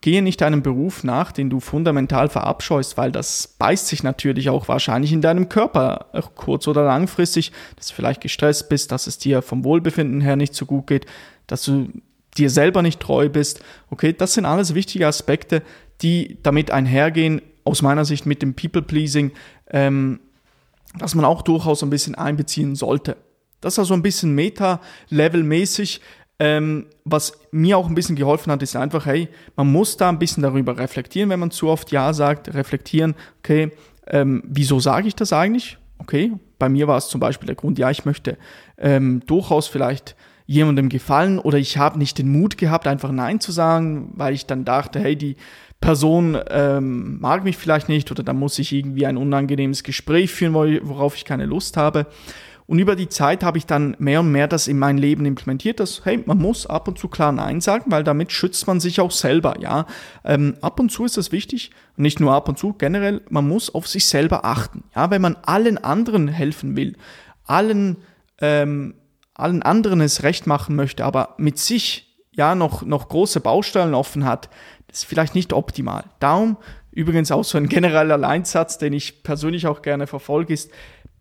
gehe 0.00 0.22
nicht 0.22 0.42
einem 0.42 0.62
Beruf 0.62 1.04
nach, 1.04 1.32
den 1.32 1.50
du 1.50 1.60
fundamental 1.60 2.28
verabscheust, 2.28 2.96
weil 2.96 3.12
das 3.12 3.56
beißt 3.58 3.88
sich 3.88 4.02
natürlich 4.02 4.48
auch 4.48 4.68
wahrscheinlich 4.68 5.12
in 5.12 5.20
deinem 5.20 5.48
Körper, 5.48 6.06
kurz 6.34 6.68
oder 6.68 6.84
langfristig, 6.84 7.52
dass 7.76 7.88
du 7.88 7.94
vielleicht 7.94 8.20
gestresst 8.20 8.68
bist, 8.68 8.92
dass 8.92 9.06
es 9.06 9.18
dir 9.18 9.42
vom 9.42 9.64
Wohlbefinden 9.64 10.20
her 10.20 10.36
nicht 10.36 10.54
so 10.54 10.66
gut 10.66 10.86
geht 10.86 11.06
dass 11.50 11.64
du 11.64 11.88
dir 12.36 12.50
selber 12.50 12.82
nicht 12.82 13.00
treu 13.00 13.28
bist. 13.28 13.62
Okay, 13.90 14.12
das 14.12 14.34
sind 14.34 14.46
alles 14.46 14.74
wichtige 14.74 15.06
Aspekte, 15.06 15.62
die 16.00 16.38
damit 16.42 16.70
einhergehen, 16.70 17.42
aus 17.64 17.82
meiner 17.82 18.04
Sicht 18.04 18.24
mit 18.24 18.40
dem 18.40 18.54
People-Pleasing, 18.54 19.32
ähm, 19.70 20.20
dass 20.98 21.14
man 21.14 21.24
auch 21.24 21.42
durchaus 21.42 21.82
ein 21.82 21.90
bisschen 21.90 22.14
einbeziehen 22.14 22.74
sollte. 22.74 23.16
Das 23.60 23.74
ist 23.74 23.78
also 23.78 23.94
ein 23.94 24.02
bisschen 24.02 24.34
Meta-Level-mäßig. 24.34 26.00
Ähm, 26.38 26.86
was 27.04 27.34
mir 27.50 27.76
auch 27.76 27.86
ein 27.86 27.94
bisschen 27.94 28.16
geholfen 28.16 28.50
hat, 28.50 28.62
ist 28.62 28.74
einfach, 28.74 29.04
hey, 29.04 29.28
man 29.56 29.70
muss 29.70 29.98
da 29.98 30.08
ein 30.08 30.18
bisschen 30.18 30.42
darüber 30.42 30.78
reflektieren, 30.78 31.28
wenn 31.28 31.40
man 31.40 31.50
zu 31.50 31.68
oft 31.68 31.92
Ja 31.92 32.14
sagt, 32.14 32.54
reflektieren, 32.54 33.14
okay, 33.40 33.72
ähm, 34.06 34.42
wieso 34.46 34.80
sage 34.80 35.08
ich 35.08 35.14
das 35.14 35.34
eigentlich? 35.34 35.76
Okay, 35.98 36.32
bei 36.58 36.70
mir 36.70 36.88
war 36.88 36.96
es 36.96 37.08
zum 37.08 37.20
Beispiel 37.20 37.46
der 37.46 37.56
Grund, 37.56 37.78
ja, 37.78 37.90
ich 37.90 38.06
möchte 38.06 38.38
ähm, 38.78 39.20
durchaus 39.26 39.66
vielleicht 39.66 40.16
jemandem 40.46 40.88
gefallen 40.88 41.38
oder 41.38 41.58
ich 41.58 41.76
habe 41.76 41.98
nicht 41.98 42.16
den 42.16 42.32
Mut 42.32 42.56
gehabt, 42.56 42.86
einfach 42.86 43.12
Nein 43.12 43.38
zu 43.38 43.52
sagen, 43.52 44.10
weil 44.14 44.32
ich 44.32 44.46
dann 44.46 44.64
dachte, 44.64 44.98
hey, 44.98 45.16
die 45.16 45.36
Person 45.80 46.38
ähm, 46.50 47.20
mag 47.20 47.44
mich 47.44 47.56
vielleicht 47.56 47.88
nicht 47.88 48.10
oder 48.10 48.22
da 48.22 48.32
muss 48.32 48.58
ich 48.58 48.72
irgendwie 48.72 49.06
ein 49.06 49.16
unangenehmes 49.16 49.82
Gespräch 49.82 50.30
führen, 50.30 50.54
worauf 50.54 51.16
ich 51.16 51.24
keine 51.24 51.46
Lust 51.46 51.76
habe. 51.76 52.06
Und 52.66 52.78
über 52.78 52.94
die 52.94 53.08
Zeit 53.08 53.42
habe 53.42 53.58
ich 53.58 53.66
dann 53.66 53.96
mehr 53.98 54.20
und 54.20 54.30
mehr 54.30 54.46
das 54.46 54.68
in 54.68 54.78
mein 54.78 54.96
Leben 54.96 55.26
implementiert, 55.26 55.80
dass, 55.80 56.04
hey, 56.04 56.22
man 56.24 56.38
muss 56.38 56.66
ab 56.66 56.86
und 56.86 56.98
zu 56.98 57.08
klar 57.08 57.32
Nein 57.32 57.60
sagen, 57.60 57.90
weil 57.90 58.04
damit 58.04 58.30
schützt 58.30 58.68
man 58.68 58.78
sich 58.78 59.00
auch 59.00 59.10
selber, 59.10 59.58
ja. 59.58 59.86
Ähm, 60.24 60.56
ab 60.60 60.78
und 60.78 60.92
zu 60.92 61.04
ist 61.04 61.16
das 61.16 61.32
wichtig, 61.32 61.72
nicht 61.96 62.20
nur 62.20 62.32
ab 62.32 62.48
und 62.48 62.60
zu, 62.60 62.74
generell, 62.74 63.22
man 63.28 63.48
muss 63.48 63.74
auf 63.74 63.88
sich 63.88 64.06
selber 64.06 64.44
achten, 64.44 64.84
ja. 64.94 65.10
Wenn 65.10 65.20
man 65.20 65.36
allen 65.42 65.78
anderen 65.78 66.28
helfen 66.28 66.76
will, 66.76 66.96
allen 67.44 67.96
ähm, 68.40 68.94
allen 69.40 69.62
anderen 69.62 70.00
es 70.00 70.22
recht 70.22 70.46
machen 70.46 70.76
möchte, 70.76 71.04
aber 71.04 71.34
mit 71.38 71.58
sich 71.58 72.06
ja 72.32 72.54
noch, 72.54 72.82
noch 72.82 73.08
große 73.08 73.40
Baustellen 73.40 73.94
offen 73.94 74.24
hat, 74.24 74.48
ist 74.92 75.04
vielleicht 75.04 75.34
nicht 75.34 75.52
optimal. 75.52 76.04
Darum 76.18 76.56
übrigens 76.92 77.30
auch 77.30 77.44
so 77.44 77.58
ein 77.58 77.68
genereller 77.68 78.18
Leinsatz, 78.18 78.78
den 78.78 78.92
ich 78.92 79.22
persönlich 79.22 79.66
auch 79.66 79.82
gerne 79.82 80.06
verfolge, 80.06 80.52
ist, 80.52 80.70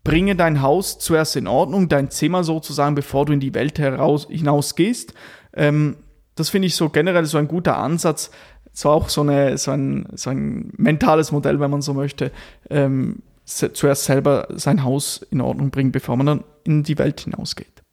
bringe 0.03 0.35
dein 0.35 0.61
Haus 0.61 0.97
zuerst 0.99 1.35
in 1.35 1.47
Ordnung, 1.47 1.89
dein 1.89 2.09
Zimmer 2.09 2.43
sozusagen, 2.43 2.95
bevor 2.95 3.25
du 3.25 3.33
in 3.33 3.39
die 3.39 3.53
Welt 3.53 3.79
heraus, 3.79 4.27
hinausgehst. 4.29 5.13
Ähm, 5.53 5.97
das 6.35 6.49
finde 6.49 6.67
ich 6.67 6.75
so 6.75 6.89
generell 6.89 7.25
so 7.25 7.37
ein 7.37 7.47
guter 7.47 7.77
Ansatz. 7.77 8.31
So 8.71 8.89
auch 8.89 9.09
so, 9.09 9.21
eine, 9.21 9.57
so, 9.57 9.71
ein, 9.71 10.07
so 10.13 10.29
ein 10.29 10.71
mentales 10.77 11.31
Modell, 11.31 11.59
wenn 11.59 11.71
man 11.71 11.81
so 11.81 11.93
möchte. 11.93 12.31
Ähm, 12.69 13.23
zuerst 13.45 14.05
selber 14.05 14.47
sein 14.51 14.83
Haus 14.83 15.21
in 15.31 15.41
Ordnung 15.41 15.71
bringen, 15.71 15.91
bevor 15.91 16.15
man 16.15 16.25
dann 16.27 16.43
in 16.63 16.83
die 16.83 16.97
Welt 16.97 17.21
hinausgeht. 17.21 17.83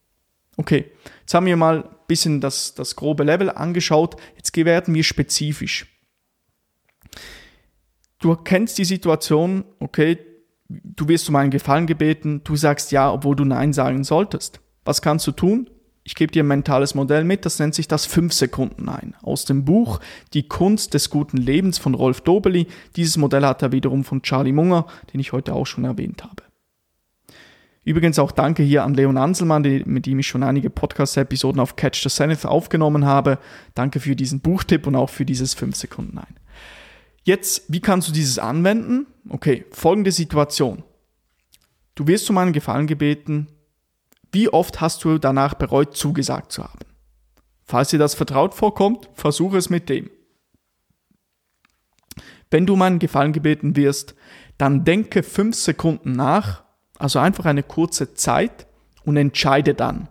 Okay, 0.57 0.93
jetzt 1.21 1.35
haben 1.35 1.47
wir 1.47 1.57
mal 1.57 1.85
bisschen 2.07 2.41
das, 2.41 2.75
das 2.75 2.97
grobe 2.97 3.25
Level 3.25 3.51
angeschaut. 3.51 4.17
Jetzt 4.37 4.57
werden 4.57 4.95
wir 4.95 5.05
spezifisch. 5.05 5.87
Du 8.19 8.35
kennst 8.35 8.79
die 8.79 8.85
Situation, 8.85 9.65
okay, 9.79 10.19
du 10.69 11.09
wirst 11.09 11.29
um 11.29 11.37
einen 11.37 11.51
Gefallen 11.51 11.87
gebeten, 11.87 12.41
du 12.45 12.57
sagst 12.57 12.93
ja, 12.93 13.13
obwohl 13.13 13.37
du 13.37 13.45
Nein 13.45 13.73
sagen 13.73 14.05
solltest. 14.05 14.61
Was 14.85 15.03
kannst 15.03 15.27
du 15.27 15.33
tun? 15.33 15.71
Ich 16.03 16.15
gebe 16.15 16.31
dir 16.31 16.45
ein 16.45 16.49
mentales 16.49 16.95
Modell 16.95 17.25
mit, 17.25 17.45
das 17.45 17.59
nennt 17.59 17.75
sich 17.75 17.89
das 17.89 18.07
5 18.07 18.33
Sekunden 18.33 18.85
Nein. 18.85 19.15
Aus 19.23 19.45
dem 19.45 19.65
Buch 19.65 19.99
Die 20.35 20.47
Kunst 20.47 20.95
des 20.95 21.11
guten 21.11 21.37
Lebens 21.37 21.79
von 21.79 21.95
Rolf 21.95 22.21
Dobeli. 22.21 22.69
Dieses 22.95 23.17
Modell 23.17 23.45
hat 23.45 23.63
er 23.63 23.73
wiederum 23.73 24.05
von 24.05 24.23
Charlie 24.23 24.53
Munger, 24.53 24.87
den 25.13 25.21
ich 25.21 25.33
heute 25.33 25.53
auch 25.53 25.67
schon 25.67 25.85
erwähnt 25.85 26.23
habe. 26.23 26.46
Übrigens 27.87 28.19
auch 28.19 28.33
danke 28.33 28.65
hier 28.65 28.83
an 28.83 28.95
Leon 28.95 29.17
Anselmann, 29.17 29.63
die, 29.63 29.85
mit 29.87 30.07
dem 30.07 30.19
ich 30.19 30.27
schon 30.27 30.43
einige 30.43 30.71
Podcast-Episoden 30.71 31.61
auf 31.61 31.77
Catch 31.77 32.03
the 32.03 32.09
Zenith 32.09 32.45
aufgenommen 32.45 33.05
habe. 33.05 33.39
Danke 33.75 34.01
für 34.01 34.17
diesen 34.17 34.41
Buchtipp 34.41 34.89
und 34.89 34.97
auch 34.97 35.09
für 35.09 35.25
dieses 35.25 35.55
5 35.55 35.77
Sekunden 35.77 36.17
Nein. 36.17 36.37
Jetzt, 37.23 37.63
wie 37.69 37.81
kannst 37.81 38.09
du 38.09 38.13
dieses 38.13 38.41
anwenden? 38.41 39.07
Okay, 39.29 39.65
folgende 39.71 40.11
Situation. 40.11 40.83
Du 41.95 42.09
wirst 42.09 42.29
um 42.29 42.39
einen 42.39 42.53
Gefallen 42.53 42.89
gebeten. 42.89 43.47
Wie 44.33 44.49
oft 44.49 44.81
hast 44.81 45.05
du 45.05 45.19
danach 45.19 45.55
bereut, 45.55 45.97
zugesagt 45.97 46.51
zu 46.51 46.65
haben? 46.65 46.81
Falls 47.63 47.91
dir 47.91 48.01
das 48.01 48.17
vertraut 48.17 48.55
vorkommt, 48.55 49.09
versuche 49.15 49.59
es 49.59 49.71
mit 49.71 49.89
dem. 49.89 50.11
Wenn 52.51 52.67
du 52.67 52.73
um 52.73 52.83
einen 52.83 52.99
Gefallen 52.99 53.33
gebeten 53.33 53.77
wirst, 53.77 54.17
dann 54.59 54.85
denke 54.85 55.23
fünf 55.23 55.55
Sekunden 55.55 56.11
nach, 56.11 56.66
also 56.99 57.19
einfach 57.19 57.45
eine 57.45 57.63
kurze 57.63 58.15
Zeit 58.15 58.67
und 59.05 59.17
entscheide 59.17 59.75
dann. 59.75 60.09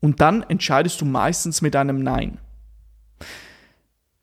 Und 0.00 0.20
dann 0.20 0.42
entscheidest 0.42 1.00
du 1.00 1.04
meistens 1.04 1.62
mit 1.62 1.74
einem 1.74 2.02
Nein. 2.02 2.38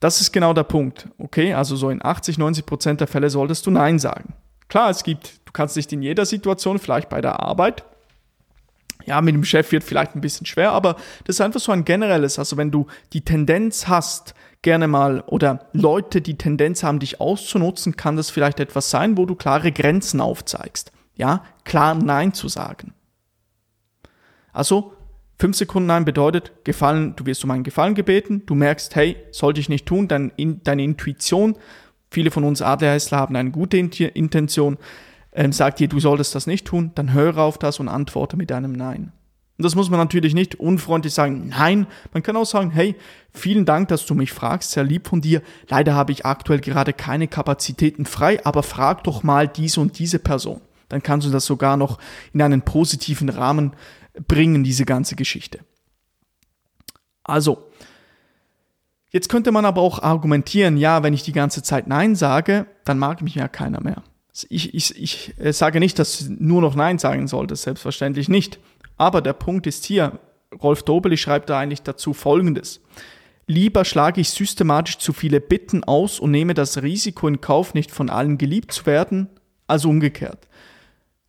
Das 0.00 0.20
ist 0.20 0.32
genau 0.32 0.52
der 0.52 0.64
Punkt. 0.64 1.08
Okay, 1.18 1.54
also 1.54 1.76
so 1.76 1.90
in 1.90 2.04
80, 2.04 2.38
90 2.38 2.66
Prozent 2.66 3.00
der 3.00 3.06
Fälle 3.06 3.30
solltest 3.30 3.66
du 3.66 3.70
Nein 3.70 3.98
sagen. 3.98 4.34
Klar, 4.68 4.90
es 4.90 5.02
gibt, 5.02 5.40
du 5.46 5.52
kannst 5.52 5.76
nicht 5.76 5.92
in 5.92 6.02
jeder 6.02 6.26
Situation, 6.26 6.78
vielleicht 6.78 7.08
bei 7.08 7.20
der 7.20 7.40
Arbeit, 7.40 7.84
ja, 9.06 9.20
mit 9.20 9.34
dem 9.34 9.44
Chef 9.44 9.70
wird 9.72 9.84
vielleicht 9.84 10.14
ein 10.14 10.20
bisschen 10.20 10.46
schwer, 10.46 10.72
aber 10.72 10.94
das 11.24 11.36
ist 11.36 11.40
einfach 11.40 11.60
so 11.60 11.72
ein 11.72 11.84
generelles, 11.84 12.38
also 12.38 12.56
wenn 12.56 12.70
du 12.70 12.86
die 13.12 13.20
Tendenz 13.22 13.88
hast, 13.88 14.34
gerne 14.62 14.88
mal 14.88 15.22
oder 15.26 15.66
Leute 15.72 16.22
die 16.22 16.38
Tendenz 16.38 16.82
haben, 16.82 16.98
dich 16.98 17.20
auszunutzen, 17.20 17.96
kann 17.96 18.16
das 18.16 18.30
vielleicht 18.30 18.60
etwas 18.60 18.90
sein, 18.90 19.16
wo 19.18 19.26
du 19.26 19.34
klare 19.34 19.72
Grenzen 19.72 20.20
aufzeigst. 20.20 20.90
Ja, 21.16 21.44
klar 21.64 21.94
Nein 21.94 22.32
zu 22.32 22.48
sagen. 22.48 22.92
Also, 24.52 24.94
fünf 25.38 25.56
Sekunden 25.56 25.86
Nein 25.86 26.04
bedeutet, 26.04 26.52
Gefallen, 26.64 27.14
du 27.16 27.26
wirst 27.26 27.44
um 27.44 27.50
einen 27.50 27.64
Gefallen 27.64 27.94
gebeten, 27.94 28.42
du 28.46 28.54
merkst, 28.54 28.94
hey, 28.96 29.16
sollte 29.30 29.60
ich 29.60 29.68
nicht 29.68 29.86
tun, 29.86 30.08
dein, 30.08 30.32
in, 30.36 30.62
deine 30.62 30.84
Intuition, 30.84 31.56
viele 32.10 32.30
von 32.30 32.44
uns 32.44 32.62
ADHSler 32.62 33.18
haben 33.18 33.36
eine 33.36 33.50
gute 33.50 33.76
Intention, 33.76 34.78
ähm, 35.32 35.52
sagt 35.52 35.80
dir, 35.80 35.88
du 35.88 36.00
solltest 36.00 36.34
das 36.34 36.46
nicht 36.46 36.66
tun, 36.66 36.92
dann 36.94 37.12
höre 37.12 37.38
auf 37.38 37.58
das 37.58 37.80
und 37.80 37.88
antworte 37.88 38.36
mit 38.36 38.52
einem 38.52 38.72
Nein. 38.72 39.12
Und 39.56 39.64
das 39.64 39.76
muss 39.76 39.88
man 39.88 40.00
natürlich 40.00 40.34
nicht 40.34 40.56
unfreundlich 40.56 41.14
sagen, 41.14 41.48
nein, 41.48 41.86
man 42.12 42.24
kann 42.24 42.36
auch 42.36 42.46
sagen, 42.46 42.70
hey, 42.70 42.96
vielen 43.32 43.64
Dank, 43.64 43.86
dass 43.88 44.04
du 44.04 44.14
mich 44.14 44.32
fragst, 44.32 44.72
sehr 44.72 44.82
lieb 44.82 45.06
von 45.06 45.20
dir. 45.20 45.42
Leider 45.68 45.94
habe 45.94 46.10
ich 46.10 46.26
aktuell 46.26 46.58
gerade 46.58 46.92
keine 46.92 47.28
Kapazitäten 47.28 48.04
frei, 48.04 48.44
aber 48.44 48.64
frag 48.64 49.04
doch 49.04 49.22
mal 49.22 49.46
diese 49.46 49.80
und 49.80 49.98
diese 50.00 50.18
Person. 50.18 50.60
Dann 50.88 51.02
kannst 51.02 51.26
du 51.26 51.30
das 51.30 51.46
sogar 51.46 51.76
noch 51.76 51.98
in 52.32 52.42
einen 52.42 52.62
positiven 52.62 53.28
Rahmen 53.28 53.72
bringen, 54.28 54.64
diese 54.64 54.84
ganze 54.84 55.16
Geschichte. 55.16 55.60
Also, 57.22 57.70
jetzt 59.10 59.28
könnte 59.28 59.50
man 59.50 59.64
aber 59.64 59.80
auch 59.80 60.02
argumentieren, 60.02 60.76
ja, 60.76 61.02
wenn 61.02 61.14
ich 61.14 61.22
die 61.22 61.32
ganze 61.32 61.62
Zeit 61.62 61.86
Nein 61.86 62.14
sage, 62.14 62.66
dann 62.84 62.98
mag 62.98 63.22
mich 63.22 63.34
ja 63.34 63.48
keiner 63.48 63.80
mehr. 63.80 64.02
Ich, 64.48 64.74
ich, 64.74 65.00
ich 65.00 65.34
äh, 65.38 65.52
sage 65.52 65.78
nicht, 65.80 65.98
dass 65.98 66.18
du 66.18 66.36
nur 66.38 66.60
noch 66.60 66.74
Nein 66.74 66.98
sagen 66.98 67.28
solltest, 67.28 67.62
selbstverständlich 67.62 68.28
nicht. 68.28 68.58
Aber 68.96 69.22
der 69.22 69.32
Punkt 69.32 69.66
ist 69.66 69.84
hier, 69.84 70.18
Rolf 70.62 70.82
Dobeli 70.82 71.16
schreibt 71.16 71.50
da 71.50 71.58
eigentlich 71.58 71.82
dazu 71.82 72.12
Folgendes. 72.12 72.80
Lieber 73.46 73.84
schlage 73.84 74.20
ich 74.20 74.30
systematisch 74.30 74.98
zu 74.98 75.12
viele 75.12 75.40
Bitten 75.40 75.84
aus 75.84 76.18
und 76.18 76.30
nehme 76.30 76.54
das 76.54 76.82
Risiko 76.82 77.28
in 77.28 77.40
Kauf, 77.40 77.74
nicht 77.74 77.90
von 77.90 78.08
allen 78.08 78.38
geliebt 78.38 78.72
zu 78.72 78.86
werden, 78.86 79.28
als 79.66 79.84
umgekehrt. 79.84 80.48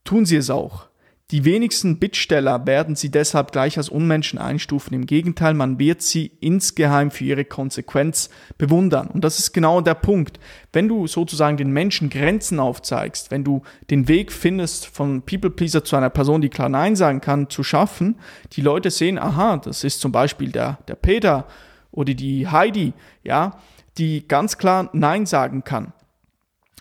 Tun 0.06 0.26
Sie 0.26 0.36
es 0.36 0.50
auch. 0.50 0.88
Die 1.32 1.44
wenigsten 1.44 1.98
Bittsteller 1.98 2.68
werden 2.68 2.96
sie 2.96 3.10
deshalb 3.10 3.52
gleich 3.52 3.80
als 3.80 3.90
Unmenschen 3.90 4.38
einstufen. 4.38 4.94
Im 4.94 5.08
Gegenteil, 5.08 5.56
man 5.56 5.80
wird 5.80 6.04
sie 6.04 6.32
insgeheim 6.40 7.10
für 7.10 7.24
ihre 7.24 7.46
Konsequenz 7.46 8.30
bewundern. 8.60 9.08
Und 9.08 9.24
das 9.24 9.40
ist 9.40 9.52
genau 9.52 9.82
der 9.82 9.96
Punkt. 9.96 10.40
Wenn 10.72 10.88
du 10.88 11.08
sozusagen 11.08 11.58
den 11.58 11.72
Menschen 11.72 12.12
Grenzen 12.12 12.60
aufzeigst, 12.60 13.32
wenn 13.32 13.44
du 13.44 13.64
den 13.90 14.08
Weg 14.08 14.32
findest, 14.32 14.86
von 14.86 15.24
People 15.24 15.50
Pleaser 15.50 15.84
zu 15.84 15.96
einer 15.96 16.12
Person, 16.12 16.42
die 16.42 16.50
klar 16.50 16.70
Nein 16.70 16.96
sagen 16.96 17.22
kann, 17.22 17.50
zu 17.50 17.64
schaffen, 17.64 18.20
die 18.54 18.62
Leute 18.62 18.92
sehen, 18.92 19.18
aha, 19.18 19.58
das 19.58 19.84
ist 19.84 20.02
zum 20.02 20.12
Beispiel 20.12 20.52
der, 20.52 20.78
der 20.88 20.96
Peter 20.96 21.48
oder 21.92 22.14
die 22.14 22.48
Heidi, 22.48 22.94
ja, 23.24 23.58
die 23.98 24.28
ganz 24.28 24.60
klar 24.60 24.92
Nein 24.94 25.26
sagen 25.26 25.64
kann 25.64 25.92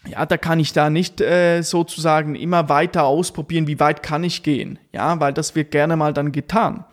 ja, 0.07 0.27
da 0.27 0.37
kann 0.37 0.61
ich 0.61 0.73
da 0.73 0.91
nicht 0.91 1.21
äh, 1.21 1.63
sozusagen 1.63 2.35
immer 2.35 2.69
weiter 2.69 3.05
ausprobieren, 3.05 3.67
wie 3.67 3.81
weit 3.81 4.03
kann 4.03 4.25
ich 4.25 4.43
gehen, 4.43 4.79
ja, 4.93 5.19
weil 5.21 5.33
das 5.33 5.55
wird 5.55 5.71
gerne 5.71 5.97
mal 5.97 6.13
dann 6.13 6.33
getan. 6.33 6.85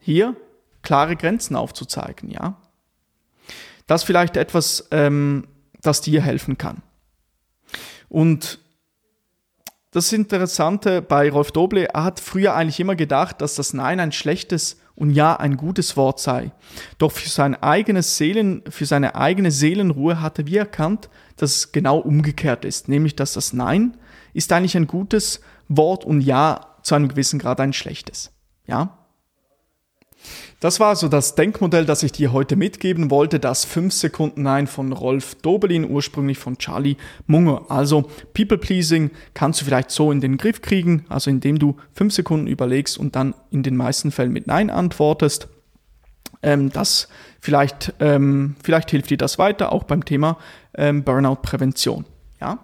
Hier 0.00 0.36
klare 0.82 1.16
Grenzen 1.16 1.56
aufzuzeigen, 1.56 2.30
ja. 2.30 2.56
Das 3.86 4.04
vielleicht 4.04 4.36
etwas, 4.36 4.88
ähm, 4.90 5.48
das 5.80 6.00
dir 6.00 6.22
helfen 6.22 6.56
kann. 6.58 6.82
Und 8.08 8.60
das 9.90 10.12
Interessante 10.12 11.02
bei 11.02 11.30
Rolf 11.30 11.52
Doble, 11.52 11.84
er 11.84 12.04
hat 12.04 12.20
früher 12.20 12.54
eigentlich 12.54 12.80
immer 12.80 12.96
gedacht, 12.96 13.40
dass 13.40 13.56
das 13.56 13.74
Nein 13.74 14.00
ein 14.00 14.12
schlechtes 14.12 14.80
und 15.02 15.10
Ja 15.10 15.34
ein 15.34 15.56
gutes 15.56 15.96
Wort 15.96 16.20
sei. 16.20 16.52
Doch 16.98 17.10
für 17.10 17.28
sein 17.28 17.60
eigenes 17.60 18.18
Seelen, 18.18 18.62
für 18.70 18.86
seine 18.86 19.16
eigene 19.16 19.50
Seelenruhe 19.50 20.20
hatte 20.20 20.46
wir 20.46 20.60
erkannt, 20.60 21.10
dass 21.36 21.56
es 21.56 21.72
genau 21.72 21.98
umgekehrt 21.98 22.64
ist, 22.64 22.88
nämlich 22.88 23.16
dass 23.16 23.32
das 23.32 23.52
Nein 23.52 23.96
ist 24.32 24.52
eigentlich 24.52 24.76
ein 24.76 24.86
gutes 24.86 25.40
Wort 25.66 26.04
und 26.04 26.20
Ja 26.20 26.76
zu 26.82 26.94
einem 26.94 27.08
gewissen 27.08 27.40
Grad 27.40 27.58
ein 27.58 27.72
schlechtes. 27.72 28.30
Ja? 28.64 28.96
Das 30.62 30.78
war 30.78 30.94
so 30.94 31.08
das 31.08 31.34
Denkmodell, 31.34 31.86
das 31.86 32.04
ich 32.04 32.12
dir 32.12 32.32
heute 32.32 32.54
mitgeben 32.54 33.10
wollte, 33.10 33.40
das 33.40 33.64
5 33.64 33.92
Sekunden 33.92 34.42
Nein 34.42 34.68
von 34.68 34.92
Rolf 34.92 35.34
Dobelin, 35.34 35.90
ursprünglich 35.90 36.38
von 36.38 36.56
Charlie 36.56 36.94
Munger. 37.26 37.64
Also 37.68 38.08
People 38.32 38.58
Pleasing 38.58 39.10
kannst 39.34 39.60
du 39.60 39.64
vielleicht 39.64 39.90
so 39.90 40.12
in 40.12 40.20
den 40.20 40.36
Griff 40.36 40.62
kriegen, 40.62 41.04
also 41.08 41.30
indem 41.30 41.58
du 41.58 41.74
5 41.94 42.14
Sekunden 42.14 42.46
überlegst 42.46 42.96
und 42.96 43.16
dann 43.16 43.34
in 43.50 43.64
den 43.64 43.74
meisten 43.74 44.12
Fällen 44.12 44.30
mit 44.30 44.46
Nein 44.46 44.70
antwortest. 44.70 45.48
Ähm, 46.44 46.70
das 46.70 47.08
vielleicht, 47.40 47.94
ähm, 47.98 48.54
vielleicht 48.62 48.92
hilft 48.92 49.10
dir 49.10 49.18
das 49.18 49.40
weiter, 49.40 49.72
auch 49.72 49.82
beim 49.82 50.04
Thema 50.04 50.38
ähm, 50.74 51.02
Burnout-Prävention. 51.02 52.04
Ja? 52.40 52.60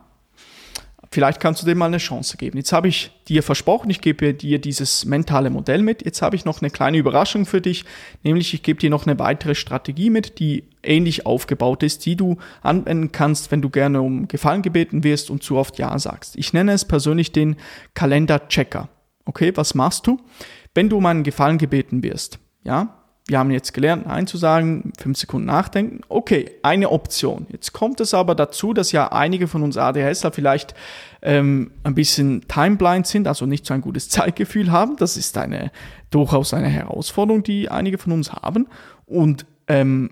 Vielleicht 1.10 1.40
kannst 1.40 1.62
du 1.62 1.66
dem 1.66 1.78
mal 1.78 1.86
eine 1.86 1.98
Chance 1.98 2.36
geben. 2.36 2.58
Jetzt 2.58 2.72
habe 2.72 2.88
ich 2.88 3.10
dir 3.28 3.42
versprochen, 3.42 3.88
ich 3.88 4.02
gebe 4.02 4.34
dir 4.34 4.60
dieses 4.60 5.06
mentale 5.06 5.48
Modell 5.48 5.82
mit. 5.82 6.04
Jetzt 6.04 6.20
habe 6.20 6.36
ich 6.36 6.44
noch 6.44 6.60
eine 6.60 6.70
kleine 6.70 6.98
Überraschung 6.98 7.46
für 7.46 7.62
dich, 7.62 7.86
nämlich 8.22 8.52
ich 8.52 8.62
gebe 8.62 8.78
dir 8.78 8.90
noch 8.90 9.06
eine 9.06 9.18
weitere 9.18 9.54
Strategie 9.54 10.10
mit, 10.10 10.38
die 10.38 10.64
ähnlich 10.82 11.24
aufgebaut 11.24 11.82
ist, 11.82 12.04
die 12.04 12.16
du 12.16 12.36
anwenden 12.62 13.10
kannst, 13.10 13.50
wenn 13.50 13.62
du 13.62 13.70
gerne 13.70 14.02
um 14.02 14.28
Gefallen 14.28 14.62
gebeten 14.62 15.02
wirst 15.02 15.30
und 15.30 15.42
zu 15.42 15.56
oft 15.56 15.78
Ja 15.78 15.98
sagst. 15.98 16.36
Ich 16.36 16.52
nenne 16.52 16.72
es 16.72 16.84
persönlich 16.84 17.32
den 17.32 17.56
Kalender-Checker. 17.94 18.90
Okay, 19.24 19.52
was 19.54 19.74
machst 19.74 20.06
du? 20.06 20.20
Wenn 20.74 20.90
du 20.90 20.98
um 20.98 21.06
einen 21.06 21.22
Gefallen 21.22 21.58
gebeten 21.58 22.02
wirst, 22.02 22.38
ja, 22.64 22.97
wir 23.28 23.38
haben 23.38 23.50
jetzt 23.50 23.75
gelernt, 23.75 24.06
Nein 24.06 24.26
zu 24.26 24.38
sagen, 24.38 24.90
fünf 24.99 25.18
Sekunden 25.18 25.47
nachdenken. 25.47 26.00
Okay, 26.08 26.50
eine 26.62 26.90
Option. 26.90 27.47
Jetzt 27.50 27.75
kommt 27.75 28.00
es 28.00 28.14
aber 28.14 28.35
dazu, 28.35 28.73
dass 28.73 28.90
ja 28.90 29.12
einige 29.12 29.49
von 29.49 29.62
uns 29.62 29.76
ADHSler 29.76 30.32
vielleicht 30.32 30.75
ähm, 31.20 31.70
ein 31.85 31.94
bisschen 31.94 32.49
timeblind 32.49 33.06
sind, 33.06 33.28
also 33.28 33.44
nicht 33.44 33.66
so 33.66 33.75
ein 33.75 33.82
gutes 33.82 34.08
Zeitgefühl 34.08 34.73
haben. 34.73 34.97
Das 34.97 35.18
ist 35.18 35.37
eine 35.37 35.70
durchaus 36.11 36.54
eine 36.54 36.68
Herausforderung, 36.68 37.42
die 37.42 37.70
einige 37.70 37.99
von 37.99 38.12
uns 38.12 38.32
haben. 38.32 38.66
Und 39.04 39.44
ähm, 39.66 40.11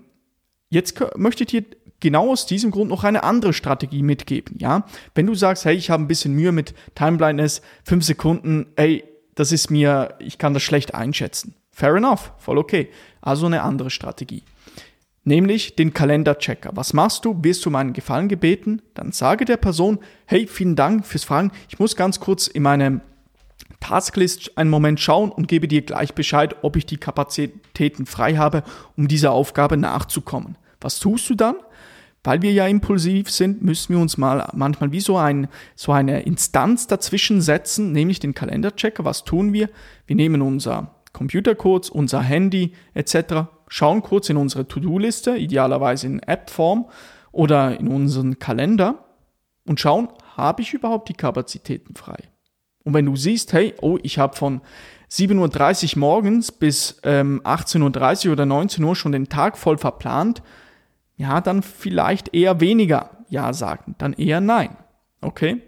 jetzt 0.69 1.03
möchte 1.15 1.43
ich 1.43 1.49
dir 1.49 1.65
genau 1.99 2.31
aus 2.31 2.45
diesem 2.45 2.69
Grund 2.69 2.91
noch 2.91 3.03
eine 3.03 3.23
andere 3.23 3.53
Strategie 3.53 4.03
mitgeben. 4.03 4.57
Ja, 4.59 4.85
wenn 5.15 5.25
du 5.25 5.33
sagst, 5.33 5.65
hey, 5.65 5.75
ich 5.75 5.89
habe 5.89 6.03
ein 6.03 6.07
bisschen 6.07 6.35
Mühe 6.35 6.51
mit 6.51 6.75
Timeblindness, 6.93 7.63
fünf 7.83 8.05
Sekunden, 8.05 8.67
hey, 8.77 9.03
das 9.33 9.51
ist 9.51 9.71
mir, 9.71 10.13
ich 10.19 10.37
kann 10.37 10.53
das 10.53 10.61
schlecht 10.61 10.93
einschätzen 10.93 11.55
Fair 11.77 11.95
enough, 11.95 12.31
voll 12.39 12.57
okay. 12.57 12.89
Also 13.21 13.45
eine 13.45 13.61
andere 13.61 13.91
Strategie. 13.91 14.41
Nämlich 15.25 15.75
den 15.75 15.93
Kalenderchecker. 15.93 16.71
Was 16.73 16.91
machst 16.91 17.23
du? 17.23 17.37
Wirst 17.43 17.63
du 17.63 17.69
um 17.69 17.75
einen 17.75 17.93
Gefallen 17.93 18.29
gebeten? 18.29 18.81
Dann 18.95 19.11
sage 19.11 19.45
der 19.45 19.57
Person, 19.57 19.99
hey, 20.25 20.47
vielen 20.47 20.75
Dank 20.75 21.05
fürs 21.05 21.23
Fragen. 21.23 21.51
Ich 21.69 21.77
muss 21.77 21.95
ganz 21.95 22.19
kurz 22.19 22.47
in 22.47 22.63
meine 22.63 23.01
Tasklist 23.79 24.57
einen 24.57 24.71
Moment 24.71 24.99
schauen 24.99 25.31
und 25.31 25.47
gebe 25.47 25.67
dir 25.67 25.83
gleich 25.83 26.15
Bescheid, 26.15 26.55
ob 26.63 26.77
ich 26.77 26.87
die 26.87 26.97
Kapazitäten 26.97 28.07
frei 28.07 28.37
habe, 28.37 28.63
um 28.95 29.07
dieser 29.07 29.31
Aufgabe 29.31 29.77
nachzukommen. 29.77 30.57
Was 30.81 30.97
tust 30.97 31.29
du 31.29 31.35
dann? 31.35 31.57
Weil 32.23 32.41
wir 32.41 32.53
ja 32.53 32.65
impulsiv 32.65 33.29
sind, 33.29 33.61
müssen 33.61 33.93
wir 33.93 34.01
uns 34.01 34.17
mal 34.17 34.49
manchmal 34.55 34.91
wie 34.91 34.99
so, 34.99 35.15
ein, 35.17 35.47
so 35.75 35.91
eine 35.91 36.23
Instanz 36.23 36.87
dazwischen 36.87 37.39
setzen, 37.39 37.91
nämlich 37.91 38.19
den 38.19 38.33
Kalenderchecker. 38.33 39.05
Was 39.05 39.25
tun 39.25 39.53
wir? 39.53 39.69
Wir 40.07 40.15
nehmen 40.15 40.41
unser 40.41 40.96
Computercodes, 41.17 41.89
unser 41.89 42.21
Handy 42.21 42.73
etc. 42.93 43.49
Schauen 43.67 44.03
kurz 44.03 44.29
in 44.29 44.37
unsere 44.37 44.67
To-Do-Liste, 44.67 45.35
idealerweise 45.35 46.05
in 46.05 46.19
App-Form 46.19 46.85
oder 47.31 47.79
in 47.79 47.87
unseren 47.87 48.37
Kalender 48.37 49.03
und 49.65 49.79
schauen, 49.79 50.09
habe 50.35 50.61
ich 50.61 50.75
überhaupt 50.75 51.09
die 51.09 51.15
Kapazitäten 51.15 51.95
frei? 51.95 52.17
Und 52.83 52.93
wenn 52.93 53.07
du 53.07 53.15
siehst, 53.15 53.51
hey, 53.51 53.73
oh, 53.81 53.97
ich 54.03 54.19
habe 54.19 54.37
von 54.37 54.61
7.30 55.09 55.95
Uhr 55.95 55.99
morgens 55.99 56.51
bis 56.51 56.99
ähm, 57.03 57.41
18.30 57.43 58.27
Uhr 58.27 58.33
oder 58.33 58.45
19 58.45 58.83
Uhr 58.83 58.95
schon 58.95 59.11
den 59.11 59.27
Tag 59.27 59.57
voll 59.57 59.79
verplant, 59.79 60.43
ja, 61.15 61.41
dann 61.41 61.63
vielleicht 61.63 62.35
eher 62.35 62.61
weniger 62.61 63.09
Ja 63.27 63.53
sagen, 63.53 63.95
dann 63.97 64.13
eher 64.13 64.39
Nein. 64.39 64.77
Okay? 65.21 65.63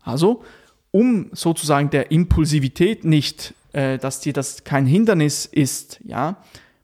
Also, 0.00 0.44
um 0.92 1.30
sozusagen 1.32 1.90
der 1.90 2.12
Impulsivität 2.12 3.04
nicht 3.04 3.54
äh, 3.72 3.98
dass 3.98 4.20
dir 4.20 4.32
das 4.32 4.64
kein 4.64 4.86
Hindernis 4.86 5.46
ist, 5.46 6.00
ja, 6.04 6.36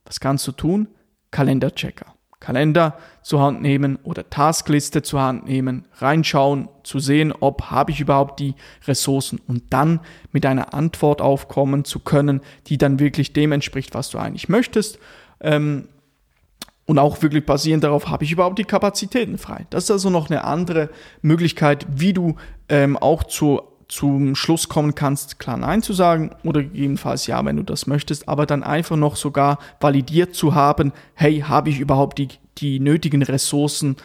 was 0.05 0.19
kannst 0.19 0.47
du 0.47 0.51
tun? 0.51 0.87
Kalenderchecker. 1.31 2.15
Kalender 2.39 2.97
zur 3.21 3.41
Hand 3.41 3.61
nehmen 3.61 3.99
oder 4.03 4.29
Taskliste 4.29 5.01
zur 5.01 5.21
Hand 5.21 5.45
nehmen, 5.45 5.85
reinschauen, 5.95 6.69
zu 6.83 6.99
sehen, 6.99 7.33
ob 7.37 7.63
habe 7.63 7.91
ich 7.91 7.99
überhaupt 7.99 8.39
die 8.39 8.55
Ressourcen 8.87 9.41
und 9.45 9.63
dann 9.71 9.99
mit 10.31 10.45
einer 10.45 10.73
Antwort 10.73 11.21
aufkommen 11.21 11.83
zu 11.83 11.99
können, 11.99 12.41
die 12.67 12.77
dann 12.77 12.99
wirklich 12.99 13.33
dem 13.33 13.51
entspricht, 13.51 13.93
was 13.93 14.09
du 14.09 14.17
eigentlich 14.17 14.47
möchtest. 14.47 14.99
Ähm, 15.41 15.89
und 16.85 16.97
auch 16.97 17.21
wirklich 17.21 17.45
basierend 17.45 17.83
darauf, 17.83 18.07
habe 18.07 18.23
ich 18.23 18.31
überhaupt 18.31 18.57
die 18.57 18.63
Kapazitäten 18.63 19.37
frei. 19.37 19.67
Das 19.69 19.83
ist 19.83 19.91
also 19.91 20.09
noch 20.09 20.29
eine 20.29 20.43
andere 20.43 20.89
Möglichkeit, 21.21 21.85
wie 21.87 22.13
du 22.13 22.35
ähm, 22.67 22.97
auch 22.97 23.23
zu 23.25 23.61
zum 23.89 24.35
Schluss 24.35 24.69
kommen 24.69 24.95
kannst, 24.95 25.39
klar 25.39 25.57
Nein 25.57 25.81
zu 25.81 25.93
sagen 25.93 26.31
oder 26.43 26.61
gegebenenfalls 26.61 27.27
Ja, 27.27 27.43
wenn 27.43 27.57
du 27.57 27.63
das 27.63 27.87
möchtest, 27.87 28.29
aber 28.29 28.45
dann 28.45 28.63
einfach 28.63 28.95
noch 28.95 29.15
sogar 29.15 29.57
validiert 29.79 30.35
zu 30.35 30.55
haben, 30.55 30.93
hey, 31.15 31.41
habe 31.41 31.69
ich 31.69 31.79
überhaupt 31.79 32.19
die, 32.19 32.29
die 32.59 32.79
nötigen 32.79 33.23
Ressourcen 33.23 33.97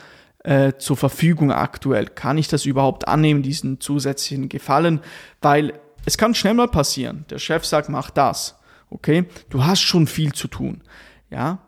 äh, 0.42 0.72
zur 0.78 0.96
Verfügung 0.96 1.52
aktuell? 1.52 2.06
Kann 2.06 2.38
ich 2.38 2.48
das 2.48 2.64
überhaupt 2.64 3.06
annehmen, 3.06 3.42
diesen 3.42 3.78
zusätzlichen 3.80 4.48
Gefallen? 4.48 5.00
Weil 5.42 5.74
es 6.06 6.18
kann 6.18 6.34
schnell 6.34 6.54
mal 6.54 6.68
passieren. 6.68 7.26
Der 7.30 7.38
Chef 7.38 7.64
sagt, 7.64 7.88
mach 7.88 8.10
das. 8.10 8.58
Okay? 8.88 9.26
Du 9.50 9.64
hast 9.64 9.80
schon 9.80 10.06
viel 10.06 10.32
zu 10.32 10.48
tun. 10.48 10.82
Ja? 11.30 11.58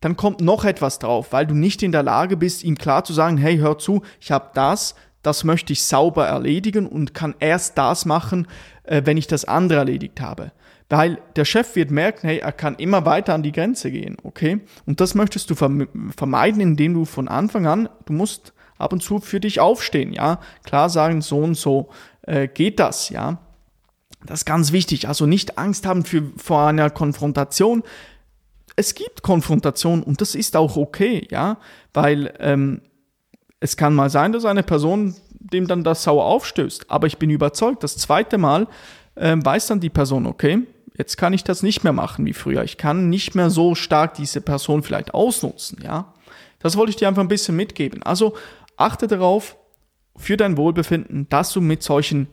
Dann 0.00 0.16
kommt 0.16 0.40
noch 0.40 0.64
etwas 0.64 0.98
drauf, 0.98 1.32
weil 1.32 1.46
du 1.46 1.54
nicht 1.54 1.82
in 1.82 1.92
der 1.92 2.02
Lage 2.02 2.36
bist, 2.36 2.64
ihm 2.64 2.76
klar 2.76 3.04
zu 3.04 3.14
sagen, 3.14 3.38
hey, 3.38 3.56
hör 3.56 3.78
zu, 3.78 4.02
ich 4.20 4.30
habe 4.30 4.50
das, 4.54 4.94
das 5.26 5.42
möchte 5.42 5.72
ich 5.72 5.82
sauber 5.82 6.26
erledigen 6.26 6.86
und 6.86 7.12
kann 7.12 7.34
erst 7.40 7.76
das 7.78 8.04
machen, 8.04 8.46
äh, 8.84 9.02
wenn 9.04 9.16
ich 9.16 9.26
das 9.26 9.44
andere 9.44 9.80
erledigt 9.80 10.20
habe. 10.20 10.52
Weil 10.88 11.20
der 11.34 11.44
Chef 11.44 11.74
wird 11.74 11.90
merken, 11.90 12.28
hey, 12.28 12.38
er 12.38 12.52
kann 12.52 12.76
immer 12.76 13.04
weiter 13.04 13.34
an 13.34 13.42
die 13.42 13.50
Grenze 13.50 13.90
gehen, 13.90 14.16
okay? 14.22 14.60
Und 14.86 15.00
das 15.00 15.16
möchtest 15.16 15.50
du 15.50 15.56
vermeiden, 15.56 16.60
indem 16.60 16.94
du 16.94 17.04
von 17.04 17.26
Anfang 17.26 17.66
an, 17.66 17.88
du 18.04 18.12
musst 18.12 18.52
ab 18.78 18.92
und 18.92 19.02
zu 19.02 19.18
für 19.18 19.40
dich 19.40 19.58
aufstehen, 19.58 20.12
ja? 20.12 20.38
Klar 20.62 20.90
sagen, 20.90 21.22
so 21.22 21.38
und 21.38 21.56
so 21.56 21.88
äh, 22.22 22.46
geht 22.46 22.78
das, 22.78 23.08
ja? 23.08 23.38
Das 24.24 24.40
ist 24.40 24.44
ganz 24.44 24.70
wichtig. 24.70 25.08
Also 25.08 25.26
nicht 25.26 25.58
Angst 25.58 25.86
haben 25.86 26.04
für, 26.04 26.22
vor 26.36 26.68
einer 26.68 26.90
Konfrontation. 26.90 27.82
Es 28.76 28.94
gibt 28.94 29.22
Konfrontation 29.22 30.04
und 30.04 30.20
das 30.20 30.36
ist 30.36 30.56
auch 30.56 30.76
okay, 30.76 31.26
ja? 31.30 31.58
Weil 31.92 32.32
ähm, 32.38 32.82
es 33.60 33.76
kann 33.76 33.94
mal 33.94 34.10
sein, 34.10 34.32
dass 34.32 34.44
eine 34.44 34.62
Person 34.62 35.14
dem 35.38 35.66
dann 35.66 35.84
das 35.84 36.02
sauer 36.02 36.24
aufstößt, 36.24 36.90
aber 36.90 37.06
ich 37.06 37.18
bin 37.18 37.30
überzeugt, 37.30 37.82
das 37.82 37.96
zweite 37.96 38.38
Mal 38.38 38.66
äh, 39.14 39.36
weiß 39.38 39.68
dann 39.68 39.80
die 39.80 39.90
Person, 39.90 40.26
okay, 40.26 40.66
jetzt 40.96 41.16
kann 41.16 41.32
ich 41.32 41.44
das 41.44 41.62
nicht 41.62 41.84
mehr 41.84 41.92
machen 41.92 42.26
wie 42.26 42.32
früher. 42.32 42.64
Ich 42.64 42.76
kann 42.76 43.08
nicht 43.08 43.34
mehr 43.34 43.50
so 43.50 43.74
stark 43.74 44.14
diese 44.14 44.40
Person 44.40 44.82
vielleicht 44.82 45.14
ausnutzen, 45.14 45.78
ja. 45.82 46.12
Das 46.58 46.76
wollte 46.76 46.90
ich 46.90 46.96
dir 46.96 47.06
einfach 47.06 47.22
ein 47.22 47.28
bisschen 47.28 47.54
mitgeben. 47.54 48.02
Also 48.02 48.34
achte 48.76 49.06
darauf, 49.06 49.56
für 50.16 50.36
dein 50.36 50.56
Wohlbefinden, 50.56 51.28
dass 51.28 51.52
du 51.52 51.60
mit 51.60 51.82
solchen, 51.82 52.28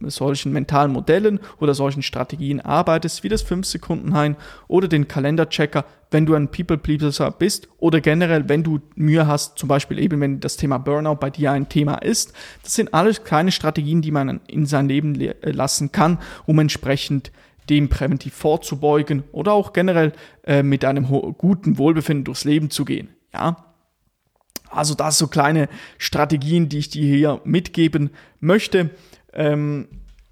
solchen 0.00 0.52
mentalen 0.52 0.92
Modellen 0.92 1.40
oder 1.60 1.74
solchen 1.74 2.02
Strategien 2.02 2.60
arbeitest, 2.60 3.22
wie 3.22 3.28
das 3.28 3.46
5-Sekunden-Hein 3.46 4.36
oder 4.66 4.88
den 4.88 5.08
Kalenderchecker, 5.08 5.84
wenn 6.10 6.26
du 6.26 6.34
ein 6.34 6.48
People-Pleaser 6.48 7.30
bist 7.32 7.68
oder 7.78 8.00
generell, 8.00 8.48
wenn 8.48 8.62
du 8.62 8.80
Mühe 8.94 9.26
hast, 9.26 9.58
zum 9.58 9.68
Beispiel 9.68 9.98
eben, 9.98 10.20
wenn 10.20 10.40
das 10.40 10.56
Thema 10.56 10.78
Burnout 10.78 11.16
bei 11.16 11.30
dir 11.30 11.52
ein 11.52 11.68
Thema 11.68 11.96
ist. 11.96 12.32
Das 12.62 12.74
sind 12.74 12.94
alles 12.94 13.24
kleine 13.24 13.52
Strategien, 13.52 14.00
die 14.00 14.10
man 14.10 14.40
in 14.46 14.66
sein 14.66 14.88
Leben 14.88 15.20
äh, 15.20 15.34
lassen 15.50 15.92
kann, 15.92 16.18
um 16.46 16.58
entsprechend 16.58 17.30
dem 17.68 17.90
präventiv 17.90 18.34
vorzubeugen 18.34 19.24
oder 19.32 19.52
auch 19.52 19.74
generell 19.74 20.12
äh, 20.44 20.62
mit 20.62 20.84
einem 20.86 21.06
guten 21.36 21.76
Wohlbefinden 21.76 22.24
durchs 22.24 22.44
Leben 22.44 22.70
zu 22.70 22.86
gehen. 22.86 23.10
Ja, 23.34 23.67
also 24.70 24.94
das 24.94 25.18
so 25.18 25.26
kleine 25.26 25.68
Strategien, 25.98 26.68
die 26.68 26.78
ich 26.78 26.90
dir 26.90 27.06
hier 27.06 27.40
mitgeben 27.44 28.10
möchte. 28.40 28.90
Ähm, 29.32 29.88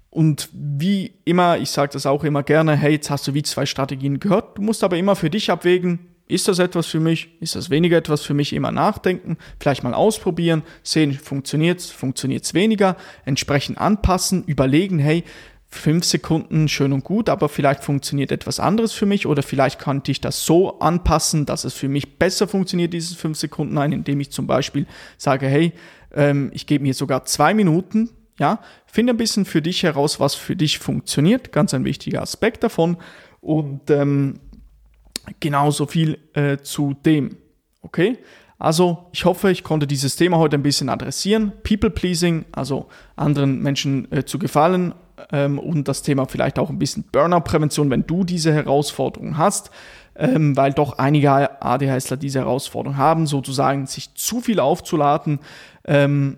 und 0.09 0.49
wie 0.53 1.13
immer, 1.25 1.57
ich 1.57 1.69
sage 1.69 1.93
das 1.93 2.05
auch 2.05 2.23
immer 2.23 2.43
gerne, 2.43 2.75
hey, 2.75 2.93
jetzt 2.93 3.09
hast 3.09 3.27
du 3.27 3.33
wie 3.33 3.43
zwei 3.43 3.65
Strategien 3.65 4.19
gehört. 4.19 4.57
Du 4.57 4.61
musst 4.61 4.83
aber 4.83 4.97
immer 4.97 5.15
für 5.15 5.29
dich 5.29 5.51
abwägen, 5.51 5.99
ist 6.27 6.47
das 6.49 6.59
etwas 6.59 6.87
für 6.87 6.99
mich? 6.99 7.29
Ist 7.39 7.55
das 7.55 7.69
weniger 7.69 7.97
etwas 7.97 8.21
für 8.21 8.33
mich? 8.33 8.51
Immer 8.51 8.71
nachdenken, 8.71 9.37
vielleicht 9.59 9.83
mal 9.83 9.93
ausprobieren, 9.93 10.63
sehen, 10.83 11.13
funktioniert 11.13 11.79
es, 11.79 11.89
funktioniert 11.89 12.43
es 12.43 12.53
weniger, 12.53 12.97
entsprechend 13.23 13.77
anpassen, 13.77 14.43
überlegen, 14.43 14.99
hey, 14.99 15.23
fünf 15.69 16.05
Sekunden 16.05 16.67
schön 16.67 16.93
und 16.93 17.03
gut, 17.03 17.29
aber 17.29 17.49
vielleicht 17.49 17.83
funktioniert 17.83 18.31
etwas 18.31 18.59
anderes 18.59 18.93
für 18.93 19.05
mich 19.05 19.25
oder 19.25 19.43
vielleicht 19.43 19.79
könnte 19.79 20.11
ich 20.11 20.21
das 20.21 20.45
so 20.45 20.79
anpassen, 20.79 21.45
dass 21.45 21.65
es 21.65 21.73
für 21.73 21.89
mich 21.89 22.17
besser 22.17 22.47
funktioniert, 22.47 22.93
dieses 22.93 23.15
fünf 23.15 23.37
Sekunden 23.37 23.77
ein, 23.77 23.91
indem 23.91 24.19
ich 24.19 24.31
zum 24.31 24.47
Beispiel 24.47 24.87
sage, 25.17 25.47
hey, 25.47 25.73
ähm, 26.13 26.51
ich 26.53 26.67
gebe 26.67 26.83
mir 26.83 26.93
sogar 26.93 27.25
zwei 27.25 27.53
Minuten, 27.53 28.09
ja, 28.39 28.59
finde 28.85 29.13
ein 29.13 29.17
bisschen 29.17 29.45
für 29.45 29.61
dich 29.61 29.83
heraus, 29.83 30.19
was 30.19 30.35
für 30.35 30.55
dich 30.55 30.79
funktioniert, 30.79 31.51
ganz 31.51 31.73
ein 31.73 31.83
wichtiger 31.83 32.21
Aspekt 32.21 32.63
davon 32.63 32.97
und 33.41 33.89
ähm, 33.89 34.39
genauso 35.39 35.85
viel 35.85 36.17
äh, 36.33 36.57
zu 36.57 36.93
dem, 37.05 37.37
okay? 37.81 38.17
Also, 38.59 39.09
ich 39.11 39.25
hoffe, 39.25 39.51
ich 39.51 39.63
konnte 39.63 39.85
dieses 39.85 40.15
Thema 40.15 40.37
heute 40.37 40.57
ein 40.57 40.63
bisschen 40.63 40.89
adressieren. 40.89 41.51
People 41.61 41.91
pleasing, 41.91 42.45
also 42.51 42.87
anderen 43.15 43.61
Menschen 43.61 44.11
äh, 44.11 44.25
zu 44.25 44.39
gefallen, 44.39 44.95
ähm, 45.31 45.59
und 45.59 45.87
das 45.87 46.01
Thema 46.01 46.25
vielleicht 46.25 46.59
auch 46.59 46.69
ein 46.69 46.79
bisschen 46.79 47.03
Burnout-Prävention, 47.11 47.89
wenn 47.89 48.05
du 48.05 48.23
diese 48.23 48.53
Herausforderung 48.53 49.37
hast, 49.37 49.71
ähm, 50.15 50.55
weil 50.55 50.73
doch 50.73 50.97
einige 50.97 51.61
ADHSler 51.61 52.17
diese 52.17 52.39
Herausforderung 52.39 52.97
haben, 52.97 53.27
sozusagen 53.27 53.85
sich 53.85 54.13
zu 54.15 54.41
viel 54.41 54.59
aufzuladen. 54.59 55.39
Ähm, 55.85 56.37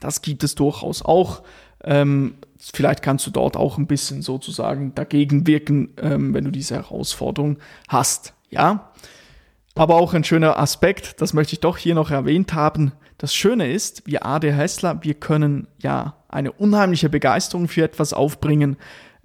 das 0.00 0.22
gibt 0.22 0.44
es 0.44 0.54
durchaus 0.54 1.02
auch. 1.02 1.42
Ähm, 1.84 2.34
vielleicht 2.58 3.02
kannst 3.02 3.26
du 3.26 3.30
dort 3.30 3.56
auch 3.56 3.78
ein 3.78 3.86
bisschen 3.86 4.22
sozusagen 4.22 4.94
dagegen 4.94 5.46
wirken, 5.46 5.94
ähm, 6.00 6.34
wenn 6.34 6.44
du 6.44 6.50
diese 6.50 6.76
Herausforderung 6.76 7.58
hast. 7.88 8.34
Ja. 8.50 8.92
Aber 9.74 9.96
auch 9.96 10.12
ein 10.12 10.24
schöner 10.24 10.58
Aspekt, 10.58 11.20
das 11.22 11.32
möchte 11.32 11.54
ich 11.54 11.60
doch 11.60 11.78
hier 11.78 11.94
noch 11.94 12.10
erwähnt 12.10 12.52
haben. 12.52 12.92
Das 13.22 13.36
Schöne 13.36 13.72
ist, 13.72 14.04
wir 14.04 14.26
ADHSler, 14.26 15.04
wir 15.04 15.14
können 15.14 15.68
ja 15.80 16.16
eine 16.28 16.50
unheimliche 16.50 17.08
Begeisterung 17.08 17.68
für 17.68 17.84
etwas 17.84 18.12
aufbringen, 18.12 18.76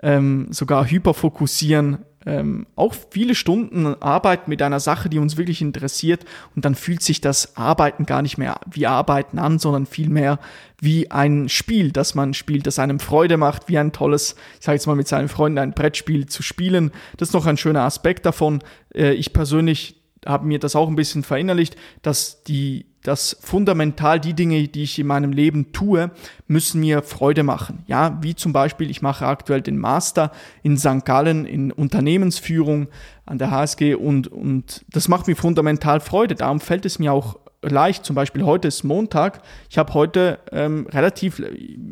ähm, 0.03 0.49
sogar 0.51 0.85
hyperfokussieren, 0.85 2.05
ähm, 2.23 2.67
auch 2.75 2.93
viele 3.09 3.33
Stunden 3.33 3.99
arbeiten 3.99 4.51
mit 4.51 4.61
einer 4.61 4.79
Sache, 4.79 5.09
die 5.09 5.17
uns 5.17 5.35
wirklich 5.35 5.63
interessiert 5.63 6.25
und 6.55 6.63
dann 6.63 6.75
fühlt 6.75 7.01
sich 7.01 7.21
das 7.21 7.57
Arbeiten 7.57 8.05
gar 8.05 8.21
nicht 8.21 8.37
mehr 8.37 8.59
wie 8.69 8.85
Arbeiten 8.85 9.39
an, 9.39 9.57
sondern 9.57 9.87
vielmehr 9.87 10.37
wie 10.79 11.09
ein 11.09 11.49
Spiel, 11.49 11.91
das 11.91 12.13
man 12.13 12.35
spielt, 12.35 12.67
das 12.67 12.77
einem 12.77 12.99
Freude 12.99 13.37
macht, 13.37 13.67
wie 13.67 13.79
ein 13.79 13.93
tolles, 13.93 14.35
ich 14.59 14.65
sage 14.67 14.75
jetzt 14.75 14.85
mal 14.85 14.95
mit 14.95 15.07
seinen 15.07 15.27
Freunden 15.27 15.57
ein 15.57 15.73
Brettspiel 15.73 16.27
zu 16.27 16.43
spielen. 16.43 16.91
Das 17.17 17.29
ist 17.29 17.33
noch 17.33 17.47
ein 17.47 17.57
schöner 17.57 17.81
Aspekt 17.81 18.27
davon. 18.27 18.61
Äh, 18.93 19.13
ich 19.13 19.33
persönlich 19.33 19.95
habe 20.27 20.45
mir 20.45 20.59
das 20.59 20.75
auch 20.75 20.87
ein 20.87 20.95
bisschen 20.95 21.23
verinnerlicht, 21.23 21.75
dass 22.01 22.43
die 22.43 22.85
dass 23.07 23.37
fundamental 23.39 24.19
die 24.19 24.33
Dinge, 24.33 24.67
die 24.67 24.83
ich 24.83 24.99
in 24.99 25.07
meinem 25.07 25.31
Leben 25.31 25.71
tue, 25.71 26.11
müssen 26.47 26.81
mir 26.81 27.01
Freude 27.03 27.43
machen. 27.43 27.85
Ja, 27.87 28.17
wie 28.21 28.35
zum 28.35 28.51
Beispiel, 28.51 28.91
ich 28.91 29.01
mache 29.01 29.25
aktuell 29.25 29.61
den 29.61 29.77
Master 29.77 30.31
in 30.61 30.77
St. 30.77 31.05
Gallen 31.05 31.45
in 31.45 31.71
Unternehmensführung 31.71 32.89
an 33.25 33.37
der 33.37 33.49
HSG 33.49 33.95
und, 33.95 34.27
und 34.27 34.83
das 34.89 35.07
macht 35.07 35.27
mir 35.27 35.37
fundamental 35.37 36.01
Freude. 36.01 36.35
Darum 36.35 36.59
fällt 36.59 36.85
es 36.85 36.99
mir 36.99 37.13
auch 37.13 37.39
leicht. 37.61 38.05
Zum 38.05 38.15
Beispiel 38.15 38.43
heute 38.43 38.67
ist 38.67 38.83
Montag. 38.83 39.41
Ich 39.69 39.77
habe 39.77 39.93
heute 39.93 40.39
ähm, 40.51 40.87
relativ 40.91 41.41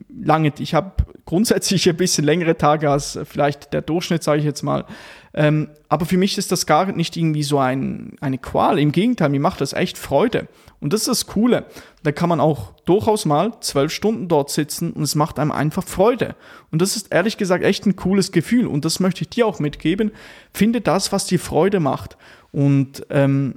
lange, 0.10 0.52
ich 0.60 0.74
habe 0.74 0.92
grundsätzlich 1.26 1.88
ein 1.90 1.98
bisschen 1.98 2.26
längere 2.26 2.58
Tage 2.58 2.90
als 2.90 3.18
vielleicht 3.24 3.74
der 3.74 3.82
Durchschnitt, 3.82 4.24
sage 4.24 4.40
ich 4.40 4.46
jetzt 4.46 4.64
mal. 4.64 4.86
Ähm, 5.38 5.70
aber 5.90 6.06
für 6.06 6.18
mich 6.18 6.38
ist 6.38 6.54
das 6.54 6.66
gar 6.66 6.92
nicht 6.94 7.18
irgendwie 7.18 7.44
so 7.44 7.60
ein, 7.60 8.16
eine 8.22 8.38
Qual. 8.38 8.80
Im 8.80 8.94
Gegenteil, 8.94 9.30
mir 9.30 9.42
macht 9.42 9.60
das 9.60 9.74
echt 9.74 9.98
Freude. 9.98 10.48
Und 10.80 10.94
das 10.94 11.02
ist 11.02 11.08
das 11.10 11.28
Coole. 11.28 11.66
Da 12.04 12.14
kann 12.14 12.30
man 12.30 12.40
auch 12.40 12.72
durchaus 12.86 13.26
mal 13.26 13.60
zwölf 13.60 13.92
Stunden 13.92 14.30
dort 14.30 14.50
sitzen 14.50 14.92
und 14.94 15.04
es 15.04 15.14
macht 15.16 15.38
einem 15.38 15.52
einfach 15.52 15.84
Freude. 15.84 16.36
Und 16.72 16.82
das 16.82 16.96
ist 16.96 17.12
ehrlich 17.12 17.36
gesagt 17.36 17.66
echt 17.66 17.86
ein 17.86 17.98
cooles 17.98 18.32
Gefühl. 18.32 18.66
Und 18.66 18.86
das 18.86 19.02
möchte 19.02 19.24
ich 19.24 19.30
dir 19.30 19.46
auch 19.46 19.60
mitgeben. 19.60 20.12
Finde 20.54 20.80
das, 20.80 21.12
was 21.12 21.26
dir 21.26 21.40
Freude 21.40 21.82
macht. 21.82 22.18
Und 22.54 23.06
ähm, 23.10 23.56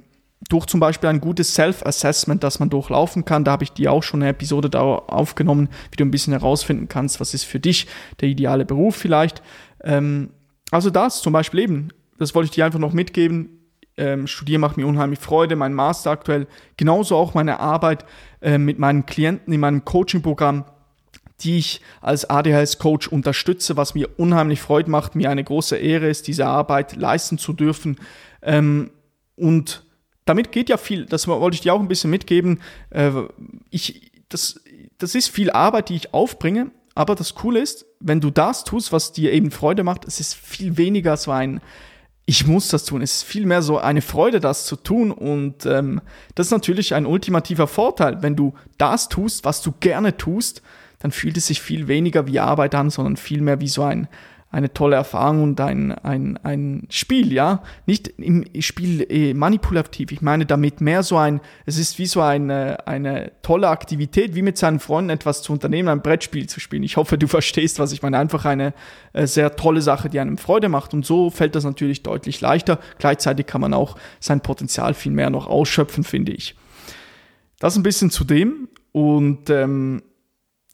durch 0.49 0.65
zum 0.65 0.81
Beispiel 0.81 1.09
ein 1.09 1.21
gutes 1.21 1.53
Self-Assessment, 1.55 2.43
das 2.43 2.59
man 2.59 2.69
durchlaufen 2.69 3.23
kann. 3.23 3.45
Da 3.45 3.51
habe 3.51 3.63
ich 3.63 3.71
dir 3.71 3.93
auch 3.93 4.03
schon 4.03 4.21
eine 4.21 4.31
Episode 4.31 4.69
da 4.69 4.81
aufgenommen, 4.81 5.69
wie 5.91 5.97
du 5.97 6.03
ein 6.03 6.11
bisschen 6.11 6.33
herausfinden 6.33 6.89
kannst, 6.89 7.21
was 7.21 7.33
ist 7.33 7.45
für 7.45 7.59
dich 7.59 7.87
der 8.19 8.27
ideale 8.27 8.65
Beruf 8.65 8.97
vielleicht. 8.97 9.41
Ähm, 9.81 10.31
also 10.71 10.89
das 10.89 11.21
zum 11.21 11.33
Beispiel 11.33 11.61
eben, 11.61 11.89
das 12.17 12.35
wollte 12.35 12.45
ich 12.45 12.51
dir 12.51 12.65
einfach 12.65 12.79
noch 12.79 12.93
mitgeben. 12.93 13.59
Ähm, 13.97 14.27
Studieren 14.27 14.61
macht 14.61 14.77
mir 14.77 14.87
unheimlich 14.87 15.19
Freude, 15.19 15.55
mein 15.55 15.73
Master 15.73 16.11
aktuell, 16.11 16.47
genauso 16.77 17.15
auch 17.15 17.33
meine 17.33 17.59
Arbeit 17.59 18.05
äh, 18.41 18.57
mit 18.57 18.79
meinen 18.79 19.05
Klienten 19.05 19.53
in 19.53 19.59
meinem 19.59 19.83
Coaching-Programm, 19.83 20.65
die 21.41 21.57
ich 21.57 21.81
als 22.01 22.29
ADHS-Coach 22.29 23.07
unterstütze, 23.07 23.77
was 23.77 23.95
mir 23.95 24.09
unheimlich 24.17 24.61
Freude 24.61 24.89
macht, 24.89 25.15
mir 25.15 25.29
eine 25.29 25.43
große 25.43 25.77
Ehre 25.77 26.07
ist, 26.07 26.27
diese 26.27 26.45
Arbeit 26.45 26.95
leisten 26.95 27.37
zu 27.37 27.53
dürfen. 27.53 27.97
Ähm, 28.41 28.91
und 29.35 29.85
damit 30.25 30.51
geht 30.51 30.69
ja 30.69 30.77
viel, 30.77 31.05
das 31.05 31.27
wollte 31.27 31.55
ich 31.55 31.61
dir 31.61 31.73
auch 31.73 31.79
ein 31.79 31.87
bisschen 31.87 32.11
mitgeben. 32.11 32.61
Äh, 32.89 33.11
ich, 33.69 34.11
das, 34.29 34.61
das 34.97 35.15
ist 35.15 35.29
viel 35.29 35.49
Arbeit, 35.49 35.89
die 35.89 35.95
ich 35.95 36.13
aufbringe, 36.13 36.71
aber 36.93 37.15
das 37.15 37.35
Coole 37.35 37.59
ist, 37.59 37.85
wenn 37.99 38.21
du 38.21 38.29
das 38.29 38.63
tust, 38.63 38.91
was 38.91 39.11
dir 39.11 39.33
eben 39.33 39.51
Freude 39.51 39.83
macht, 39.83 40.05
es 40.05 40.19
ist 40.19 40.35
viel 40.35 40.77
weniger 40.77 41.17
so 41.17 41.31
ein, 41.31 41.61
ich 42.25 42.45
muss 42.45 42.67
das 42.67 42.85
tun. 42.85 43.01
Es 43.01 43.15
ist 43.15 43.23
vielmehr 43.23 43.63
so 43.63 43.79
eine 43.79 44.03
Freude, 44.03 44.39
das 44.39 44.65
zu 44.65 44.75
tun. 44.75 45.11
Und 45.11 45.65
ähm, 45.65 45.99
das 46.35 46.47
ist 46.47 46.51
natürlich 46.51 46.93
ein 46.93 47.07
ultimativer 47.07 47.65
Vorteil. 47.65 48.21
Wenn 48.21 48.35
du 48.35 48.53
das 48.77 49.09
tust, 49.09 49.45
was 49.45 49.63
du 49.63 49.73
gerne 49.79 50.15
tust, 50.15 50.61
dann 50.99 51.11
fühlt 51.11 51.37
es 51.37 51.47
sich 51.47 51.59
viel 51.59 51.87
weniger 51.87 52.27
wie 52.27 52.39
Arbeit 52.39 52.75
an, 52.75 52.91
sondern 52.91 53.17
vielmehr 53.17 53.59
wie 53.61 53.67
so 53.67 53.81
ein, 53.81 54.07
eine 54.51 54.73
tolle 54.73 54.95
Erfahrung 54.95 55.43
und 55.43 55.61
ein, 55.61 55.91
ein, 55.91 56.37
ein 56.43 56.87
Spiel, 56.89 57.31
ja. 57.31 57.61
Nicht 57.85 58.07
im 58.17 58.45
Spiel 58.61 59.05
eh, 59.07 59.35
manipulativ. 59.35 60.11
Ich 60.11 60.21
meine 60.21 60.47
damit 60.47 60.81
mehr 60.81 61.03
so 61.03 61.17
ein, 61.17 61.39
es 61.67 61.77
ist 61.77 61.99
wie 61.99 62.07
so 62.07 62.21
eine, 62.21 62.87
eine 62.87 63.31
tolle 63.43 63.69
Aktivität, 63.69 64.33
wie 64.33 64.41
mit 64.41 64.57
seinen 64.57 64.79
Freunden 64.79 65.11
etwas 65.11 65.43
zu 65.43 65.53
unternehmen, 65.53 65.89
ein 65.89 66.01
Brettspiel 66.01 66.47
zu 66.47 66.59
spielen. 66.59 66.81
Ich 66.81 66.97
hoffe, 66.97 67.19
du 67.19 67.27
verstehst, 67.39 67.77
was 67.77 67.91
ich 67.91 68.01
meine. 68.01 68.17
Einfach 68.17 68.45
eine 68.45 68.73
äh, 69.13 69.27
sehr 69.27 69.55
tolle 69.55 69.83
Sache, 69.83 70.09
die 70.09 70.19
einem 70.19 70.39
Freude 70.39 70.67
macht. 70.67 70.95
Und 70.95 71.05
so 71.05 71.29
fällt 71.29 71.53
das 71.53 71.63
natürlich 71.63 72.01
deutlich 72.01 72.41
leichter. 72.41 72.79
Gleichzeitig 72.97 73.45
kann 73.45 73.61
man 73.61 73.75
auch 73.75 73.97
sein 74.19 74.41
Potenzial 74.41 74.95
viel 74.95 75.11
mehr 75.11 75.29
noch 75.29 75.45
ausschöpfen, 75.45 76.03
finde 76.03 76.31
ich. 76.31 76.55
Das 77.59 77.75
ein 77.75 77.83
bisschen 77.83 78.09
zu 78.09 78.23
dem. 78.23 78.67
Und 78.93 79.51
ähm, 79.51 80.01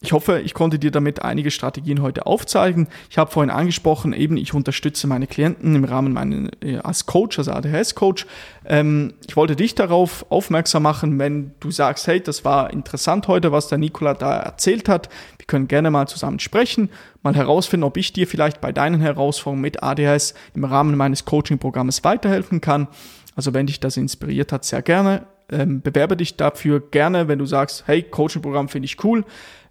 ich 0.02 0.12
hoffe, 0.12 0.40
ich 0.40 0.52
konnte 0.52 0.78
dir 0.78 0.90
damit 0.90 1.22
einige 1.22 1.50
Strategien 1.50 2.02
heute 2.02 2.26
aufzeigen. 2.26 2.86
Ich 3.08 3.16
habe 3.16 3.30
vorhin 3.30 3.48
angesprochen, 3.48 4.12
eben 4.12 4.36
ich 4.36 4.52
unterstütze 4.52 5.06
meine 5.06 5.26
Klienten 5.26 5.74
im 5.74 5.84
Rahmen 5.84 6.12
meiner 6.12 6.50
äh, 6.62 6.76
als 6.76 7.06
Coach, 7.06 7.38
als 7.38 7.48
ADHS-Coach. 7.48 8.26
Ähm, 8.66 9.14
ich 9.26 9.36
wollte 9.36 9.56
dich 9.56 9.74
darauf 9.74 10.26
aufmerksam 10.30 10.82
machen, 10.82 11.18
wenn 11.18 11.52
du 11.60 11.70
sagst, 11.70 12.06
hey, 12.08 12.20
das 12.20 12.44
war 12.44 12.70
interessant 12.74 13.26
heute, 13.26 13.52
was 13.52 13.68
der 13.68 13.78
Nikola 13.78 14.12
da 14.12 14.36
erzählt 14.36 14.86
hat. 14.90 15.08
Wir 15.38 15.46
können 15.46 15.66
gerne 15.66 15.90
mal 15.90 16.06
zusammen 16.06 16.40
sprechen, 16.40 16.90
mal 17.22 17.34
herausfinden, 17.34 17.84
ob 17.84 17.96
ich 17.96 18.12
dir 18.12 18.26
vielleicht 18.26 18.60
bei 18.60 18.72
deinen 18.72 19.00
Herausforderungen 19.00 19.62
mit 19.62 19.82
ADHS 19.82 20.34
im 20.54 20.64
Rahmen 20.64 20.94
meines 20.98 21.24
Coaching-Programmes 21.24 22.04
weiterhelfen 22.04 22.60
kann. 22.60 22.88
Also 23.34 23.54
wenn 23.54 23.66
dich 23.66 23.80
das 23.80 23.96
inspiriert 23.96 24.52
hat, 24.52 24.66
sehr 24.66 24.82
gerne. 24.82 25.26
Ähm, 25.48 25.80
bewerbe 25.80 26.18
dich 26.18 26.36
dafür 26.36 26.80
gerne, 26.80 27.28
wenn 27.28 27.38
du 27.38 27.46
sagst, 27.46 27.84
hey, 27.86 28.02
Coaching-Programm 28.02 28.68
finde 28.68 28.84
ich 28.86 29.02
cool 29.02 29.24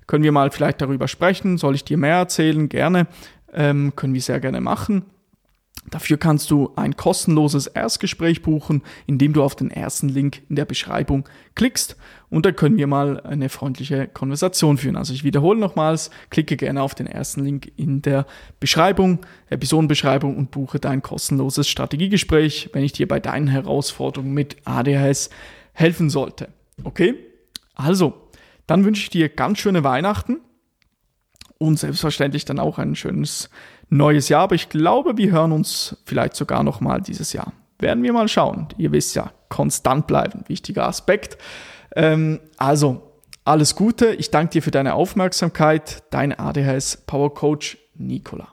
können 0.07 0.23
wir 0.23 0.31
mal 0.31 0.51
vielleicht 0.51 0.81
darüber 0.81 1.07
sprechen? 1.07 1.57
Soll 1.57 1.75
ich 1.75 1.83
dir 1.83 1.97
mehr 1.97 2.17
erzählen? 2.17 2.69
Gerne. 2.69 3.07
Ähm, 3.53 3.93
können 3.95 4.13
wir 4.13 4.21
sehr 4.21 4.39
gerne 4.39 4.61
machen. 4.61 5.05
Dafür 5.91 6.17
kannst 6.17 6.49
du 6.49 6.71
ein 6.75 6.95
kostenloses 6.95 7.67
Erstgespräch 7.67 8.41
buchen, 8.41 8.81
indem 9.05 9.33
du 9.33 9.43
auf 9.43 9.55
den 9.55 9.69
ersten 9.69 10.09
Link 10.09 10.41
in 10.49 10.55
der 10.55 10.65
Beschreibung 10.65 11.29
klickst 11.53 11.95
und 12.29 12.45
dann 12.45 12.55
können 12.55 12.77
wir 12.77 12.87
mal 12.87 13.19
eine 13.21 13.49
freundliche 13.49 14.07
Konversation 14.07 14.77
führen. 14.77 14.95
Also 14.95 15.13
ich 15.13 15.23
wiederhole 15.23 15.59
nochmals, 15.59 16.09
klicke 16.31 16.57
gerne 16.57 16.81
auf 16.81 16.95
den 16.95 17.05
ersten 17.05 17.43
Link 17.43 17.71
in 17.75 18.01
der 18.01 18.25
Beschreibung, 18.59 19.19
Episodenbeschreibung 19.49 20.35
und 20.35 20.49
buche 20.49 20.79
dein 20.79 21.03
kostenloses 21.03 21.67
Strategiegespräch, 21.69 22.71
wenn 22.73 22.83
ich 22.83 22.93
dir 22.93 23.07
bei 23.07 23.19
deinen 23.19 23.47
Herausforderungen 23.47 24.33
mit 24.33 24.57
ADHS 24.65 25.29
helfen 25.73 26.09
sollte. 26.09 26.49
Okay? 26.83 27.13
Also, 27.75 28.13
dann 28.67 28.85
wünsche 28.85 29.01
ich 29.01 29.09
dir 29.09 29.29
ganz 29.29 29.59
schöne 29.59 29.83
Weihnachten 29.83 30.41
und 31.57 31.79
selbstverständlich 31.79 32.45
dann 32.45 32.59
auch 32.59 32.77
ein 32.77 32.95
schönes 32.95 33.49
neues 33.89 34.29
Jahr. 34.29 34.43
Aber 34.43 34.55
ich 34.55 34.69
glaube, 34.69 35.17
wir 35.17 35.31
hören 35.31 35.51
uns 35.51 35.97
vielleicht 36.05 36.35
sogar 36.35 36.63
noch 36.63 36.81
mal 36.81 37.01
dieses 37.01 37.33
Jahr. 37.33 37.53
Werden 37.79 38.03
wir 38.03 38.13
mal 38.13 38.27
schauen. 38.27 38.67
Ihr 38.77 38.91
wisst 38.91 39.15
ja, 39.15 39.31
konstant 39.49 40.07
bleiben, 40.07 40.43
wichtiger 40.47 40.87
Aspekt. 40.87 41.37
Ähm, 41.95 42.39
also, 42.57 43.21
alles 43.43 43.75
Gute. 43.75 44.13
Ich 44.15 44.31
danke 44.31 44.53
dir 44.53 44.63
für 44.63 44.71
deine 44.71 44.95
Aufmerksamkeit. 44.95 46.03
Dein 46.09 46.37
ADHS 46.37 47.03
Power 47.05 47.33
Coach 47.33 47.77
Nicola. 47.93 48.47